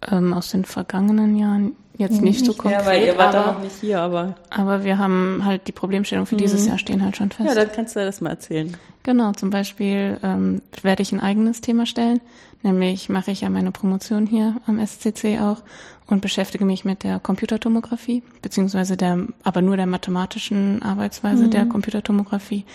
ähm, 0.08 0.34
aus 0.34 0.52
den 0.52 0.66
vergangenen 0.66 1.36
Jahren 1.36 1.76
jetzt 1.98 2.22
nicht, 2.22 2.42
nicht 2.42 2.46
so 2.46 2.54
konkret. 2.54 2.82
Ja, 2.82 2.86
weil 2.86 3.04
ihr 3.04 3.18
wart 3.18 3.36
aber, 3.36 3.54
noch 3.54 3.62
nicht 3.62 3.76
hier, 3.82 4.00
aber. 4.00 4.36
Aber 4.50 4.84
wir 4.84 4.98
haben 4.98 5.42
halt 5.44 5.68
die 5.68 5.72
Problemstellung 5.72 6.26
für 6.26 6.36
mhm. 6.36 6.40
dieses 6.40 6.66
Jahr 6.66 6.78
stehen 6.78 7.04
halt 7.04 7.18
schon 7.18 7.32
fest. 7.32 7.50
Ja, 7.50 7.56
dann 7.56 7.72
kannst 7.72 7.96
du 7.96 8.00
das 8.00 8.22
mal 8.22 8.32
erzählen. 8.32 8.76
Genau, 9.04 9.32
zum 9.32 9.50
Beispiel 9.50 10.20
ähm, 10.24 10.62
werde 10.82 11.02
ich 11.02 11.12
ein 11.12 11.22
eigenes 11.22 11.62
Thema 11.62 11.86
stellen, 11.86 12.20
nämlich 12.64 13.10
mache 13.10 13.32
ich 13.32 13.42
ja 13.42 13.50
meine 13.50 13.72
Promotion 13.72 14.26
hier 14.26 14.58
am 14.66 14.86
SCC 14.86 15.40
auch 15.40 15.64
und 16.08 16.22
beschäftige 16.22 16.66
mich 16.66 16.84
mit 16.86 17.04
der 17.04 17.20
Computertomographie, 17.20 18.24
beziehungsweise 18.42 18.98
der, 18.98 19.26
aber 19.44 19.62
nur 19.62 19.78
der 19.78 19.86
mathematischen 19.86 20.82
Arbeitsweise 20.82 21.46
mhm. 21.46 21.52
der 21.52 21.66
Computertomographie 21.66 22.66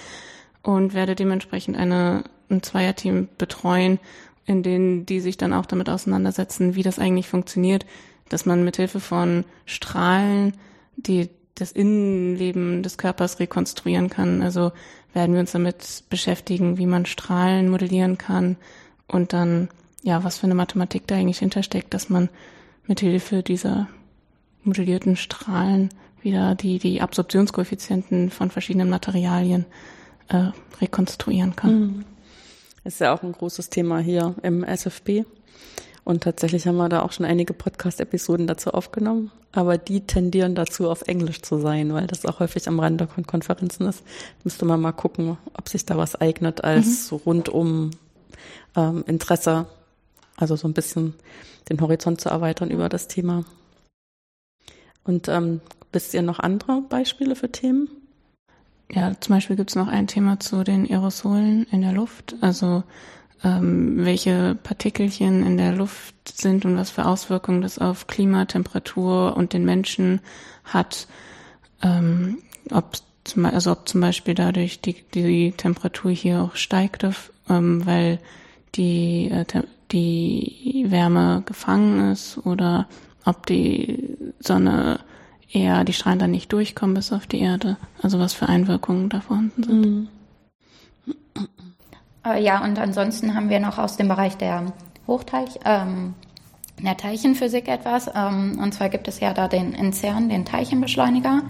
und 0.63 0.95
werde 0.95 1.15
dementsprechend 1.15 1.77
eine, 1.77 2.25
ein 2.49 2.63
Zweierteam 2.63 3.29
betreuen, 3.37 3.99
in 4.47 4.63
denen 4.63 5.05
die 5.05 5.21
sich 5.21 5.37
dann 5.37 5.53
auch 5.53 5.67
damit 5.67 5.91
auseinandersetzen, 5.91 6.75
wie 6.75 6.83
das 6.83 6.99
eigentlich 6.99 7.29
funktioniert, 7.29 7.85
dass 8.31 8.47
man 8.47 8.65
mithilfe 8.65 9.01
von 9.01 9.45
Strahlen 9.67 10.55
die 10.97 11.29
das 11.55 11.73
Innenleben 11.73 12.83
des 12.83 12.99
Körpers 12.99 13.39
rekonstruieren 13.39 14.11
kann. 14.11 14.43
Also 14.43 14.73
werden 15.15 15.33
wir 15.33 15.41
uns 15.41 15.53
damit 15.53 16.05
beschäftigen, 16.11 16.77
wie 16.79 16.87
man 16.87 17.07
Strahlen 17.07 17.71
modellieren 17.71 18.19
kann 18.19 18.57
und 19.07 19.33
dann, 19.33 19.69
ja, 20.03 20.25
was 20.25 20.39
für 20.39 20.45
eine 20.45 20.55
Mathematik 20.55 21.07
da 21.07 21.15
eigentlich 21.15 21.39
hintersteckt, 21.39 21.95
dass 21.95 22.11
man 22.11 22.29
mithilfe 22.87 23.43
dieser 23.43 23.89
modellierten 24.63 25.17
Strahlen 25.17 25.91
wieder 26.21 26.55
die, 26.55 26.79
die 26.79 27.01
Absorptionskoeffizienten 27.01 28.31
von 28.31 28.51
verschiedenen 28.51 28.91
Materialien 28.91 29.67
äh, 30.29 30.49
rekonstruieren 30.81 31.55
kann. 31.55 31.81
Mhm. 31.81 32.05
Ist 32.85 33.01
ja 33.01 33.15
auch 33.15 33.23
ein 33.23 33.33
großes 33.33 33.71
Thema 33.71 33.99
hier 33.99 34.35
im 34.43 34.65
SFB. 34.65 35.25
Und 36.05 36.23
tatsächlich 36.23 36.67
haben 36.67 36.77
wir 36.77 36.91
da 36.91 37.03
auch 37.03 37.13
schon 37.13 37.25
einige 37.25 37.55
Podcast-Episoden 37.55 38.47
dazu 38.47 38.71
aufgenommen. 38.73 39.31
Aber 39.53 39.79
die 39.79 40.03
tendieren 40.03 40.55
dazu, 40.55 40.91
auf 40.91 41.03
Englisch 41.03 41.41
zu 41.41 41.59
sein, 41.59 41.95
weil 41.95 42.07
das 42.07 42.27
auch 42.27 42.41
häufig 42.41 42.69
am 42.69 42.79
Rande 42.79 43.07
von 43.07 43.27
Konferenzen 43.27 43.87
ist. 43.87 44.03
Müsste 44.43 44.67
man 44.67 44.81
mal 44.81 44.93
gucken, 44.93 45.39
ob 45.55 45.69
sich 45.69 45.87
da 45.87 45.97
was 45.97 46.17
eignet 46.17 46.63
als 46.63 46.87
mhm. 46.87 46.91
so 46.91 47.17
rundum 47.17 47.91
ähm, 48.77 49.05
Interesse. 49.07 49.67
Also 50.37 50.57
so 50.57 50.69
ein 50.69 50.75
bisschen 50.75 51.15
den 51.71 51.81
Horizont 51.81 52.21
zu 52.21 52.29
erweitern 52.29 52.71
über 52.71 52.89
das 52.91 53.09
Thema. 53.09 53.45
Und 55.05 55.29
ähm, 55.29 55.61
wisst 55.93 56.13
ihr 56.13 56.23
noch 56.23 56.39
andere 56.39 56.83
Beispiele 56.83 57.37
für 57.37 57.51
Themen? 57.51 57.89
Ja, 58.91 59.19
zum 59.19 59.35
Beispiel 59.35 59.57
gibt 59.57 59.71
es 59.71 59.77
noch 59.77 59.89
ein 59.89 60.07
Thema 60.07 60.39
zu 60.41 60.65
den 60.65 60.87
Aerosolen 60.89 61.67
in 61.71 61.81
der 61.81 61.93
Luft, 61.93 62.37
also 62.43 62.85
ähm, 63.45 64.05
welche 64.05 64.57
Partikelchen 64.63 65.45
in 65.45 65.59
der 65.59 65.73
Luft 65.73 66.15
sind 66.29 66.65
und 66.65 66.77
was 66.77 66.91
für 66.91 67.05
Auswirkungen 67.05 67.61
das 67.61 67.79
auf 67.79 68.07
Klima, 68.07 68.47
Temperatur 68.47 69.37
und 69.37 69.53
den 69.53 69.65
Menschen 69.65 70.21
hat. 70.65 71.07
Ähm, 71.83 72.39
ob 72.71 72.97
zum, 73.25 73.45
also 73.45 73.73
ob 73.73 73.89
zum 73.89 74.01
Beispiel 74.01 74.35
dadurch 74.35 74.81
die, 74.81 74.97
die 75.15 75.53
Temperatur 75.53 76.11
hier 76.11 76.43
auch 76.43 76.57
steigt, 76.57 77.07
ähm, 77.49 77.87
weil 77.87 78.19
die, 78.75 79.31
äh, 79.31 79.45
die 79.93 80.87
Wärme 80.89 81.43
gefangen 81.47 82.13
ist 82.13 82.39
oder 82.39 82.89
ob 83.25 83.47
die 83.47 84.17
Sonne 84.41 85.01
eher 85.53 85.85
die 85.85 85.93
Strahlen 85.93 86.19
dann 86.19 86.31
nicht 86.31 86.53
durchkommen 86.53 86.95
bis 86.95 87.13
auf 87.13 87.27
die 87.27 87.41
Erde. 87.41 87.77
Also 88.03 88.19
was 88.19 88.33
für 88.33 88.49
Einwirkungen 88.49 89.09
da 89.09 89.21
vorhanden 89.21 89.63
sind. 89.63 89.87
Mhm. 89.87 90.09
Äh, 92.25 92.43
ja, 92.43 92.63
und 92.63 92.79
ansonsten 92.79 93.35
haben 93.35 93.49
wir 93.49 93.61
noch 93.61 93.79
aus 93.79 93.97
dem 93.97 94.09
Bereich 94.09 94.37
der 94.37 94.73
Hochteilchen, 95.07 95.61
ähm, 95.65 96.15
der 96.83 96.97
Teilchenphysik 96.97 97.69
etwas. 97.69 98.11
Ähm, 98.15 98.59
und 98.63 98.73
zwar 98.73 98.89
gibt 98.89 99.09
es 99.09 99.21
ja 99.21 99.33
da 99.33 99.49
den 99.49 99.73
INCERN, 99.73 100.29
den 100.29 100.45
Teilchenbeschleuniger. 100.45 101.43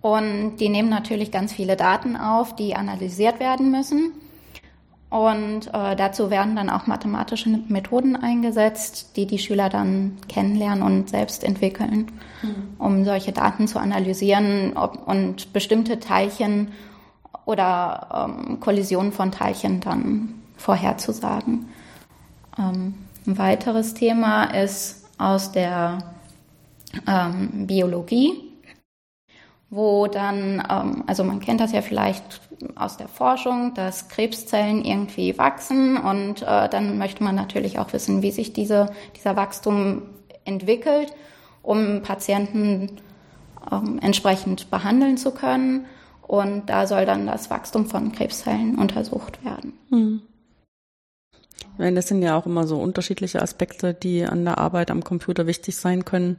Und 0.00 0.56
die 0.56 0.70
nehmen 0.70 0.88
natürlich 0.88 1.30
ganz 1.30 1.52
viele 1.52 1.76
Daten 1.76 2.16
auf, 2.16 2.56
die 2.56 2.74
analysiert 2.74 3.38
werden 3.38 3.70
müssen. 3.70 4.12
Und 5.10 5.66
äh, 5.74 5.96
dazu 5.96 6.30
werden 6.30 6.54
dann 6.54 6.70
auch 6.70 6.86
mathematische 6.86 7.50
Methoden 7.68 8.14
eingesetzt, 8.14 9.16
die 9.16 9.26
die 9.26 9.40
Schüler 9.40 9.68
dann 9.68 10.18
kennenlernen 10.28 10.84
und 10.84 11.10
selbst 11.10 11.42
entwickeln, 11.42 12.12
mhm. 12.42 12.54
um 12.78 13.04
solche 13.04 13.32
Daten 13.32 13.66
zu 13.66 13.80
analysieren 13.80 14.76
ob, 14.76 15.08
und 15.08 15.52
bestimmte 15.52 15.98
Teilchen 15.98 16.68
oder 17.44 18.28
ähm, 18.28 18.60
Kollisionen 18.60 19.12
von 19.12 19.32
Teilchen 19.32 19.80
dann 19.80 20.34
vorherzusagen. 20.56 21.68
Ähm, 22.58 22.94
ein 23.26 23.38
weiteres 23.38 23.94
Thema 23.94 24.44
ist 24.44 25.06
aus 25.18 25.52
der 25.52 25.98
ähm, 27.06 27.66
Biologie 27.66 28.50
wo 29.70 30.08
dann, 30.08 30.62
ähm, 30.68 31.04
also 31.06 31.24
man 31.24 31.40
kennt 31.40 31.60
das 31.60 31.72
ja 31.72 31.80
vielleicht 31.80 32.40
aus 32.74 32.96
der 32.96 33.08
Forschung, 33.08 33.72
dass 33.74 34.08
Krebszellen 34.08 34.84
irgendwie 34.84 35.38
wachsen 35.38 35.96
und 35.96 36.42
äh, 36.42 36.68
dann 36.68 36.98
möchte 36.98 37.22
man 37.22 37.36
natürlich 37.36 37.78
auch 37.78 37.92
wissen, 37.92 38.20
wie 38.22 38.32
sich 38.32 38.52
diese, 38.52 38.92
dieser 39.16 39.36
Wachstum 39.36 40.02
entwickelt, 40.44 41.14
um 41.62 42.02
Patienten 42.02 43.00
ähm, 43.70 44.00
entsprechend 44.02 44.70
behandeln 44.70 45.16
zu 45.16 45.30
können. 45.30 45.86
Und 46.30 46.66
da 46.66 46.86
soll 46.86 47.06
dann 47.06 47.26
das 47.26 47.50
Wachstum 47.50 47.86
von 47.86 48.12
Krebszellen 48.12 48.78
untersucht 48.78 49.44
werden. 49.44 49.72
Hm. 49.88 50.22
Ich 51.58 51.66
meine, 51.76 51.96
das 51.96 52.06
sind 52.06 52.22
ja 52.22 52.38
auch 52.38 52.46
immer 52.46 52.68
so 52.68 52.80
unterschiedliche 52.80 53.42
Aspekte, 53.42 53.94
die 53.94 54.22
an 54.22 54.44
der 54.44 54.58
Arbeit 54.58 54.92
am 54.92 55.02
Computer 55.02 55.48
wichtig 55.48 55.74
sein 55.74 56.04
können. 56.04 56.36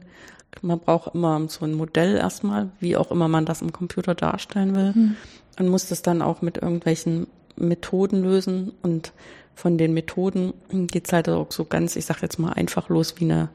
Man 0.62 0.78
braucht 0.78 1.14
immer 1.14 1.46
so 1.50 1.66
ein 1.66 1.74
Modell 1.74 2.16
erstmal, 2.16 2.70
wie 2.80 2.96
auch 2.96 3.10
immer 3.10 3.28
man 3.28 3.44
das 3.44 3.60
im 3.60 3.70
Computer 3.70 4.14
darstellen 4.14 4.74
will. 4.74 4.92
Mhm. 4.94 5.16
Und 5.58 5.68
muss 5.68 5.88
das 5.88 6.00
dann 6.00 6.22
auch 6.22 6.40
mit 6.40 6.56
irgendwelchen 6.56 7.26
Methoden 7.56 8.22
lösen. 8.22 8.72
Und 8.80 9.12
von 9.54 9.76
den 9.76 9.92
Methoden 9.92 10.54
geht 10.70 11.08
es 11.08 11.12
halt 11.12 11.28
auch 11.28 11.52
so 11.52 11.66
ganz, 11.66 11.96
ich 11.96 12.06
sage 12.06 12.20
jetzt 12.22 12.38
mal 12.38 12.54
einfach 12.54 12.88
los 12.88 13.16
wie 13.18 13.24
eine, 13.24 13.50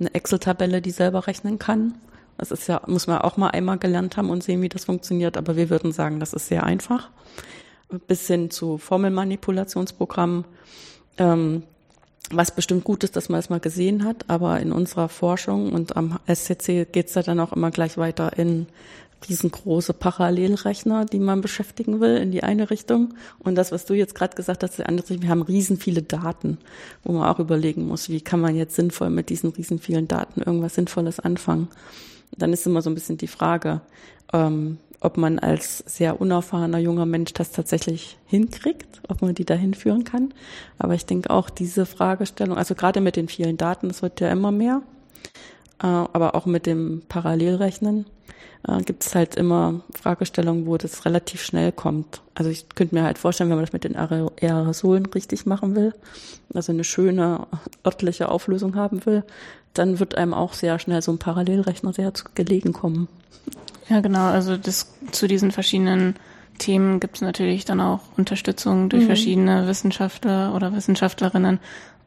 eine 0.00 0.14
Excel-Tabelle, 0.14 0.80
die 0.80 0.90
selber 0.90 1.26
rechnen 1.26 1.58
kann. 1.58 1.96
Das 2.38 2.50
ist 2.50 2.66
ja, 2.66 2.82
muss 2.86 3.06
man 3.06 3.18
auch 3.18 3.36
mal 3.36 3.50
einmal 3.50 3.78
gelernt 3.78 4.16
haben 4.16 4.30
und 4.30 4.42
sehen, 4.42 4.62
wie 4.62 4.68
das 4.68 4.86
funktioniert, 4.86 5.36
aber 5.36 5.56
wir 5.56 5.70
würden 5.70 5.92
sagen, 5.92 6.20
das 6.20 6.32
ist 6.32 6.48
sehr 6.48 6.64
einfach. 6.64 7.10
Bis 8.08 8.26
hin 8.26 8.50
zu 8.50 8.78
Formelmanipulationsprogrammen, 8.78 10.44
ähm, 11.18 11.62
was 12.30 12.54
bestimmt 12.54 12.84
gut 12.84 13.04
ist, 13.04 13.16
dass 13.16 13.28
man 13.28 13.40
es 13.40 13.50
mal 13.50 13.60
gesehen 13.60 14.04
hat, 14.04 14.24
aber 14.28 14.60
in 14.60 14.72
unserer 14.72 15.08
Forschung 15.08 15.72
und 15.72 15.96
am 15.96 16.18
SCC 16.26 16.86
geht 16.90 17.08
es 17.08 17.14
ja 17.14 17.22
dann 17.22 17.40
auch 17.40 17.52
immer 17.52 17.70
gleich 17.70 17.98
weiter 17.98 18.38
in 18.38 18.66
riesengroße 19.28 19.92
Parallelrechner, 19.92 21.04
die 21.04 21.18
man 21.18 21.40
beschäftigen 21.40 22.00
will, 22.00 22.16
in 22.16 22.30
die 22.30 22.42
eine 22.42 22.70
Richtung. 22.70 23.14
Und 23.38 23.54
das, 23.54 23.72
was 23.72 23.84
du 23.84 23.94
jetzt 23.94 24.14
gerade 24.14 24.36
gesagt 24.36 24.62
hast, 24.62 24.78
die 24.78 24.84
andere 24.84 25.08
Richtung, 25.08 25.22
wir 25.22 25.30
haben 25.30 25.42
riesen 25.42 25.76
viele 25.76 26.02
Daten, 26.02 26.58
wo 27.04 27.12
man 27.12 27.28
auch 27.28 27.38
überlegen 27.38 27.86
muss, 27.86 28.08
wie 28.08 28.20
kann 28.20 28.40
man 28.40 28.56
jetzt 28.56 28.76
sinnvoll 28.76 29.10
mit 29.10 29.28
diesen 29.30 29.50
riesen 29.50 29.78
vielen 29.78 30.08
Daten 30.08 30.42
irgendwas 30.42 30.74
Sinnvolles 30.74 31.20
anfangen. 31.20 31.68
Dann 32.36 32.52
ist 32.52 32.66
immer 32.66 32.82
so 32.82 32.90
ein 32.90 32.94
bisschen 32.94 33.18
die 33.18 33.28
Frage, 33.28 33.80
ähm, 34.32 34.78
ob 35.00 35.16
man 35.16 35.38
als 35.38 35.78
sehr 35.78 36.20
unerfahrener 36.20 36.78
junger 36.78 37.06
Mensch 37.06 37.32
das 37.32 37.50
tatsächlich 37.50 38.18
hinkriegt, 38.26 39.02
ob 39.08 39.20
man 39.20 39.34
die 39.34 39.44
dahin 39.44 39.74
führen 39.74 40.04
kann. 40.04 40.32
Aber 40.78 40.94
ich 40.94 41.06
denke 41.06 41.30
auch 41.30 41.50
diese 41.50 41.86
Fragestellung, 41.86 42.56
also 42.56 42.74
gerade 42.74 43.00
mit 43.00 43.16
den 43.16 43.28
vielen 43.28 43.56
Daten, 43.56 43.88
das 43.88 44.02
wird 44.02 44.20
ja 44.20 44.30
immer 44.30 44.52
mehr, 44.52 44.82
aber 45.86 46.34
auch 46.34 46.46
mit 46.46 46.66
dem 46.66 47.02
Parallelrechnen 47.08 48.06
äh, 48.66 48.82
gibt 48.82 49.04
es 49.04 49.14
halt 49.14 49.34
immer 49.34 49.80
Fragestellungen, 49.94 50.66
wo 50.66 50.76
das 50.76 51.04
relativ 51.04 51.42
schnell 51.42 51.72
kommt. 51.72 52.20
Also 52.34 52.50
ich 52.50 52.68
könnte 52.74 52.94
mir 52.94 53.02
halt 53.02 53.18
vorstellen, 53.18 53.50
wenn 53.50 53.56
man 53.56 53.64
das 53.64 53.72
mit 53.72 53.84
den 53.84 53.96
Aerosolen 53.96 55.06
richtig 55.06 55.46
machen 55.46 55.74
will, 55.74 55.94
also 56.54 56.72
eine 56.72 56.84
schöne 56.84 57.46
örtliche 57.84 58.28
Auflösung 58.28 58.76
haben 58.76 59.04
will, 59.06 59.24
dann 59.74 59.98
wird 59.98 60.16
einem 60.16 60.34
auch 60.34 60.52
sehr 60.52 60.78
schnell 60.78 61.02
so 61.02 61.12
ein 61.12 61.18
Parallelrechner 61.18 61.92
sehr 61.92 62.12
gelegen 62.34 62.72
kommen. 62.72 63.08
Ja, 63.88 64.00
genau. 64.00 64.26
Also 64.26 64.56
das, 64.56 64.92
zu 65.10 65.26
diesen 65.26 65.50
verschiedenen 65.50 66.14
Themen 66.58 67.00
gibt 67.00 67.16
es 67.16 67.22
natürlich 67.22 67.64
dann 67.64 67.80
auch 67.80 68.00
Unterstützung 68.16 68.88
durch 68.88 69.02
mhm. 69.02 69.06
verschiedene 69.06 69.66
Wissenschaftler 69.66 70.54
oder 70.54 70.74
Wissenschaftlerinnen. 70.74 71.58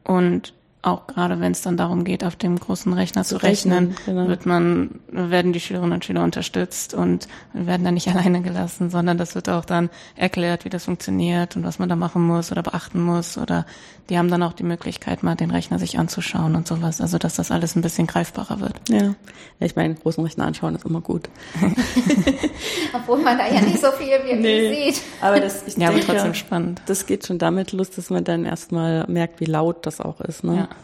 Und 0.04 0.54
auch 0.86 1.08
gerade 1.08 1.40
wenn 1.40 1.52
es 1.52 1.62
dann 1.62 1.76
darum 1.76 2.04
geht, 2.04 2.22
auf 2.22 2.36
dem 2.36 2.58
großen 2.58 2.92
Rechner 2.92 3.24
zu, 3.24 3.36
zu 3.36 3.42
rechnen, 3.42 3.88
rechnen 3.88 3.96
genau. 4.06 4.28
wird 4.28 4.46
man, 4.46 5.00
werden 5.08 5.52
die 5.52 5.58
Schülerinnen 5.58 5.94
und 5.94 6.04
Schüler 6.04 6.22
unterstützt 6.22 6.94
und 6.94 7.26
werden 7.52 7.84
dann 7.84 7.94
nicht 7.94 8.08
alleine 8.14 8.40
gelassen, 8.40 8.88
sondern 8.88 9.18
das 9.18 9.34
wird 9.34 9.48
auch 9.48 9.64
dann 9.64 9.90
erklärt, 10.14 10.64
wie 10.64 10.68
das 10.68 10.84
funktioniert 10.84 11.56
und 11.56 11.64
was 11.64 11.80
man 11.80 11.88
da 11.88 11.96
machen 11.96 12.22
muss 12.22 12.52
oder 12.52 12.62
beachten 12.62 13.02
muss 13.02 13.36
oder 13.36 13.66
die 14.08 14.16
haben 14.16 14.30
dann 14.30 14.44
auch 14.44 14.52
die 14.52 14.62
Möglichkeit, 14.62 15.24
mal 15.24 15.34
den 15.34 15.50
Rechner 15.50 15.80
sich 15.80 15.98
anzuschauen 15.98 16.54
und 16.54 16.68
sowas, 16.68 17.00
also 17.00 17.18
dass 17.18 17.34
das 17.34 17.50
alles 17.50 17.74
ein 17.74 17.82
bisschen 17.82 18.06
greifbarer 18.06 18.60
wird. 18.60 18.80
Ja, 18.88 19.16
ich 19.58 19.74
meine, 19.74 19.96
großen 19.96 20.22
Rechner 20.22 20.46
anschauen 20.46 20.76
ist 20.76 20.84
immer 20.84 21.00
gut. 21.00 21.28
Obwohl 22.94 23.18
man 23.22 23.36
da 23.36 23.48
ja 23.48 23.60
nicht 23.60 23.80
so 23.80 23.90
viel 23.90 24.06
wirklich 24.06 24.38
nee, 24.38 24.90
sieht. 24.90 25.02
Aber 25.20 25.40
das, 25.40 25.64
ich 25.66 25.76
ja, 25.76 25.90
denke, 25.90 26.04
aber 26.04 26.12
trotzdem 26.12 26.34
spannend. 26.34 26.82
Das 26.86 27.06
geht 27.06 27.26
schon 27.26 27.38
damit 27.38 27.72
los, 27.72 27.90
dass 27.90 28.10
man 28.10 28.22
dann 28.22 28.44
erstmal 28.44 29.04
merkt, 29.08 29.40
wie 29.40 29.46
laut 29.46 29.84
das 29.84 30.00
auch 30.00 30.20
ist, 30.20 30.44
ne? 30.44 30.56
Ja 30.56 30.75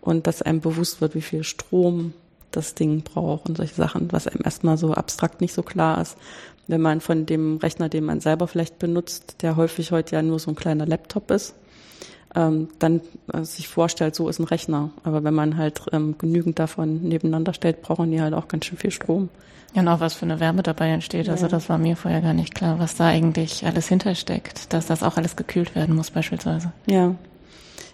und 0.00 0.26
dass 0.26 0.42
einem 0.42 0.60
bewusst 0.60 1.00
wird, 1.00 1.14
wie 1.14 1.22
viel 1.22 1.44
Strom 1.44 2.12
das 2.50 2.74
Ding 2.74 3.02
braucht 3.02 3.48
und 3.48 3.56
solche 3.56 3.74
Sachen, 3.74 4.12
was 4.12 4.26
einem 4.26 4.42
erstmal 4.44 4.76
so 4.76 4.94
abstrakt 4.94 5.40
nicht 5.40 5.54
so 5.54 5.62
klar 5.62 6.00
ist. 6.00 6.16
Wenn 6.66 6.80
man 6.80 7.00
von 7.00 7.26
dem 7.26 7.56
Rechner, 7.58 7.88
den 7.88 8.04
man 8.04 8.20
selber 8.20 8.46
vielleicht 8.46 8.78
benutzt, 8.78 9.36
der 9.42 9.56
häufig 9.56 9.92
heute 9.92 10.16
ja 10.16 10.22
nur 10.22 10.38
so 10.38 10.50
ein 10.50 10.56
kleiner 10.56 10.86
Laptop 10.86 11.30
ist, 11.30 11.54
ähm, 12.34 12.68
dann 12.78 13.00
äh, 13.32 13.42
sich 13.42 13.68
vorstellt, 13.68 14.14
so 14.14 14.28
ist 14.28 14.38
ein 14.38 14.44
Rechner. 14.44 14.90
Aber 15.02 15.24
wenn 15.24 15.34
man 15.34 15.56
halt 15.56 15.82
ähm, 15.92 16.16
genügend 16.16 16.58
davon 16.58 17.02
nebeneinander 17.02 17.54
stellt, 17.54 17.82
brauchen 17.82 18.10
die 18.10 18.20
halt 18.20 18.34
auch 18.34 18.46
ganz 18.48 18.66
schön 18.66 18.78
viel 18.78 18.92
Strom. 18.92 19.28
Ja, 19.74 19.82
und 19.82 19.88
auch 19.88 20.00
was 20.00 20.14
für 20.14 20.24
eine 20.24 20.40
Wärme 20.40 20.62
dabei 20.62 20.90
entsteht. 20.90 21.28
Also 21.28 21.44
ja. 21.44 21.48
das 21.48 21.68
war 21.68 21.78
mir 21.78 21.96
vorher 21.96 22.20
gar 22.20 22.34
nicht 22.34 22.54
klar, 22.54 22.78
was 22.78 22.96
da 22.96 23.06
eigentlich 23.06 23.64
alles 23.66 23.88
hintersteckt, 23.88 24.72
dass 24.72 24.86
das 24.86 25.02
auch 25.02 25.16
alles 25.16 25.36
gekühlt 25.36 25.74
werden 25.74 25.94
muss 25.94 26.10
beispielsweise. 26.10 26.72
Ja, 26.86 27.14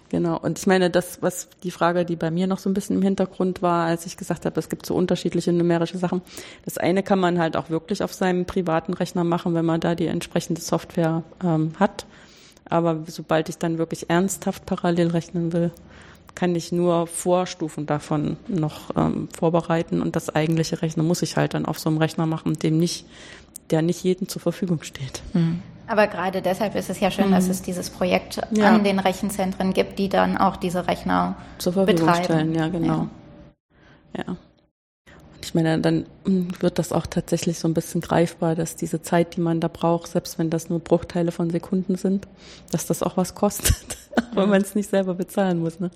Genau. 0.09 0.39
Und 0.39 0.57
ich 0.57 0.67
meine, 0.67 0.89
das, 0.89 1.21
was 1.21 1.49
die 1.63 1.71
Frage, 1.71 2.05
die 2.05 2.15
bei 2.15 2.31
mir 2.31 2.47
noch 2.47 2.59
so 2.59 2.69
ein 2.69 2.73
bisschen 2.73 2.95
im 2.95 3.01
Hintergrund 3.01 3.61
war, 3.61 3.85
als 3.85 4.05
ich 4.05 4.15
gesagt 4.15 4.45
habe, 4.45 4.59
es 4.59 4.69
gibt 4.69 4.85
so 4.85 4.95
unterschiedliche 4.95 5.51
numerische 5.51 5.97
Sachen. 5.97 6.21
Das 6.63 6.77
eine 6.77 7.03
kann 7.03 7.19
man 7.19 7.39
halt 7.39 7.57
auch 7.57 7.69
wirklich 7.69 8.03
auf 8.03 8.13
seinem 8.13 8.45
privaten 8.45 8.93
Rechner 8.93 9.23
machen, 9.23 9.53
wenn 9.53 9.65
man 9.65 9.81
da 9.81 9.95
die 9.95 10.07
entsprechende 10.07 10.61
Software 10.61 11.23
ähm, 11.43 11.73
hat. 11.79 12.05
Aber 12.69 13.03
sobald 13.07 13.49
ich 13.49 13.57
dann 13.57 13.77
wirklich 13.77 14.09
ernsthaft 14.09 14.65
parallel 14.65 15.07
rechnen 15.07 15.53
will, 15.53 15.71
kann 16.35 16.55
ich 16.55 16.71
nur 16.71 17.07
Vorstufen 17.07 17.85
davon 17.85 18.37
noch 18.47 18.95
ähm, 18.95 19.27
vorbereiten 19.35 20.01
und 20.01 20.15
das 20.15 20.29
eigentliche 20.29 20.81
Rechnen 20.81 21.05
muss 21.05 21.23
ich 21.23 21.35
halt 21.35 21.53
dann 21.53 21.65
auf 21.65 21.79
so 21.79 21.89
einem 21.89 21.97
Rechner 21.97 22.27
machen, 22.27 22.53
dem 22.53 22.77
nicht, 22.77 23.07
der 23.71 23.81
nicht 23.81 24.03
jedem 24.03 24.27
zur 24.27 24.41
Verfügung 24.41 24.83
steht. 24.83 25.23
Mhm. 25.33 25.63
Aber 25.87 26.07
gerade 26.07 26.41
deshalb 26.41 26.75
ist 26.75 26.89
es 26.89 26.99
ja 26.99 27.09
schön, 27.09 27.29
mhm. 27.29 27.31
dass 27.31 27.47
es 27.47 27.61
dieses 27.61 27.89
Projekt 27.89 28.41
ja. 28.51 28.67
an 28.67 28.83
den 28.83 28.99
Rechenzentren 28.99 29.73
gibt, 29.73 29.97
die 29.99 30.09
dann 30.09 30.37
auch 30.37 30.57
diese 30.57 30.87
Rechner 30.87 31.35
zur 31.57 31.73
Verfügung 31.73 32.05
betreiben. 32.05 32.23
stellen. 32.23 32.55
Ja, 32.55 32.67
genau. 32.67 33.07
Ja. 34.15 34.23
ja. 34.27 34.37
Und 35.35 35.45
ich 35.45 35.55
meine, 35.55 35.79
dann 35.79 36.05
hm, 36.25 36.49
wird 36.59 36.77
das 36.77 36.91
auch 36.91 37.07
tatsächlich 37.07 37.57
so 37.59 37.69
ein 37.69 37.73
bisschen 37.73 38.01
greifbar, 38.01 38.55
dass 38.55 38.75
diese 38.75 39.01
Zeit, 39.01 39.37
die 39.37 39.41
man 39.41 39.61
da 39.61 39.69
braucht, 39.69 40.11
selbst 40.11 40.37
wenn 40.37 40.49
das 40.49 40.69
nur 40.69 40.79
Bruchteile 40.79 41.31
von 41.31 41.49
Sekunden 41.49 41.95
sind, 41.95 42.27
dass 42.71 42.85
das 42.85 43.01
auch 43.01 43.15
was 43.15 43.33
kostet, 43.33 43.97
weil 44.33 44.45
mhm. 44.45 44.51
man 44.51 44.61
es 44.61 44.75
nicht 44.75 44.89
selber 44.89 45.13
bezahlen 45.13 45.59
muss. 45.59 45.79
Ne? 45.79 45.89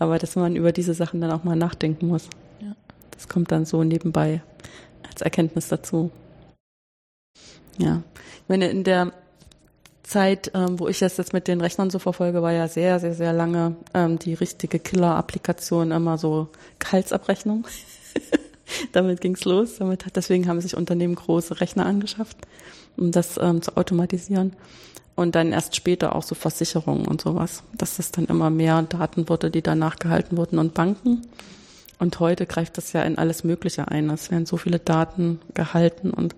Aber 0.00 0.18
dass 0.18 0.34
man 0.34 0.56
über 0.56 0.72
diese 0.72 0.94
Sachen 0.94 1.20
dann 1.20 1.30
auch 1.30 1.44
mal 1.44 1.56
nachdenken 1.56 2.08
muss. 2.08 2.28
Ja. 2.60 2.74
Das 3.12 3.28
kommt 3.28 3.52
dann 3.52 3.64
so 3.64 3.84
nebenbei 3.84 4.42
als 5.08 5.22
Erkenntnis 5.22 5.68
dazu. 5.68 6.10
Ja, 7.78 8.02
ich 8.42 8.48
meine, 8.48 8.68
in 8.68 8.84
der 8.84 9.12
Zeit, 10.06 10.52
ähm, 10.54 10.78
wo 10.78 10.86
ich 10.86 11.00
das 11.00 11.16
jetzt 11.16 11.32
mit 11.32 11.48
den 11.48 11.60
Rechnern 11.60 11.90
so 11.90 11.98
verfolge, 11.98 12.40
war 12.40 12.52
ja 12.52 12.68
sehr, 12.68 13.00
sehr, 13.00 13.14
sehr 13.14 13.32
lange 13.32 13.74
ähm, 13.92 14.18
die 14.18 14.34
richtige 14.34 14.78
Killer-Applikation 14.78 15.90
immer 15.90 16.16
so 16.16 16.48
Gehaltsabrechnung. 16.78 17.66
Damit 18.92 19.20
ging's 19.20 19.44
los. 19.44 19.78
Damit, 19.78 20.04
deswegen 20.14 20.48
haben 20.48 20.60
sich 20.60 20.76
Unternehmen 20.76 21.16
große 21.16 21.60
Rechner 21.60 21.86
angeschafft, 21.86 22.36
um 22.96 23.10
das 23.10 23.36
ähm, 23.38 23.62
zu 23.62 23.76
automatisieren. 23.76 24.52
Und 25.16 25.34
dann 25.34 25.52
erst 25.52 25.74
später 25.74 26.14
auch 26.14 26.22
so 26.22 26.34
Versicherungen 26.34 27.06
und 27.06 27.20
sowas, 27.20 27.64
dass 27.76 27.96
das 27.96 28.12
dann 28.12 28.26
immer 28.26 28.50
mehr 28.50 28.82
Daten 28.82 29.28
wurde, 29.28 29.50
die 29.50 29.62
danach 29.62 29.98
gehalten 29.98 30.36
wurden 30.36 30.58
und 30.58 30.74
Banken. 30.74 31.26
Und 31.98 32.20
heute 32.20 32.46
greift 32.46 32.76
das 32.76 32.92
ja 32.92 33.02
in 33.02 33.18
alles 33.18 33.42
Mögliche 33.42 33.88
ein. 33.88 34.10
Es 34.10 34.30
werden 34.30 34.46
so 34.46 34.56
viele 34.56 34.78
Daten 34.78 35.40
gehalten 35.54 36.10
und 36.10 36.36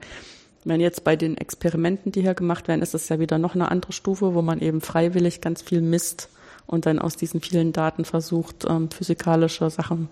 wenn 0.68 0.80
jetzt 0.80 1.04
bei 1.04 1.16
den 1.16 1.36
Experimenten, 1.36 2.12
die 2.12 2.22
hier 2.22 2.34
gemacht 2.34 2.68
werden, 2.68 2.82
ist 2.82 2.94
es 2.94 3.08
ja 3.08 3.18
wieder 3.18 3.38
noch 3.38 3.54
eine 3.54 3.70
andere 3.70 3.92
Stufe, 3.92 4.34
wo 4.34 4.42
man 4.42 4.60
eben 4.60 4.80
freiwillig 4.80 5.40
ganz 5.40 5.62
viel 5.62 5.80
misst 5.80 6.28
und 6.66 6.84
dann 6.84 6.98
aus 6.98 7.16
diesen 7.16 7.40
vielen 7.40 7.72
Daten 7.72 8.04
versucht, 8.04 8.66
ähm, 8.68 8.90
physikalische 8.90 9.70
Sachen 9.70 10.08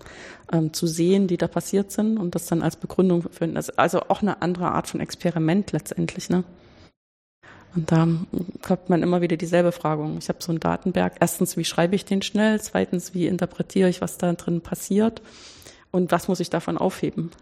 ähm, 0.50 0.72
zu 0.72 0.86
sehen, 0.86 1.28
die 1.28 1.36
da 1.36 1.46
passiert 1.46 1.92
sind 1.92 2.16
und 2.16 2.34
das 2.34 2.46
dann 2.46 2.62
als 2.62 2.76
Begründung 2.76 3.22
finden. 3.30 3.56
Also, 3.56 3.72
also 3.76 4.00
auch 4.08 4.22
eine 4.22 4.40
andere 4.40 4.72
Art 4.72 4.88
von 4.88 5.00
Experiment 5.00 5.72
letztendlich, 5.72 6.30
ne? 6.30 6.44
Und 7.74 7.92
da 7.92 8.08
kommt 8.62 8.88
man 8.88 9.02
immer 9.02 9.20
wieder 9.20 9.36
dieselbe 9.36 9.70
Fragung. 9.70 10.16
Ich 10.16 10.30
habe 10.30 10.42
so 10.42 10.50
einen 10.50 10.60
Datenberg. 10.60 11.16
Erstens, 11.20 11.58
wie 11.58 11.64
schreibe 11.66 11.94
ich 11.94 12.06
den 12.06 12.22
schnell? 12.22 12.58
Zweitens, 12.58 13.12
wie 13.12 13.26
interpretiere 13.26 13.90
ich, 13.90 14.00
was 14.00 14.16
da 14.16 14.32
drin 14.32 14.62
passiert? 14.62 15.20
Und 15.90 16.10
was 16.10 16.26
muss 16.26 16.40
ich 16.40 16.48
davon 16.48 16.78
aufheben? 16.78 17.32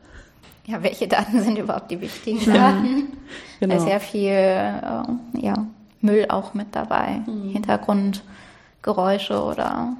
Ja, 0.66 0.82
welche 0.82 1.06
Daten 1.08 1.42
sind 1.42 1.58
überhaupt 1.58 1.90
die 1.90 2.00
wichtigen 2.00 2.44
Daten? 2.52 3.12
genau. 3.60 3.74
Da 3.74 3.80
ist 3.80 3.86
sehr 3.86 4.00
viel 4.00 4.30
äh, 4.30 5.02
ja, 5.40 5.66
Müll 6.00 6.26
auch 6.28 6.54
mit 6.54 6.68
dabei, 6.72 7.22
mhm. 7.26 7.50
Hintergrundgeräusche 7.50 9.42
oder 9.42 9.96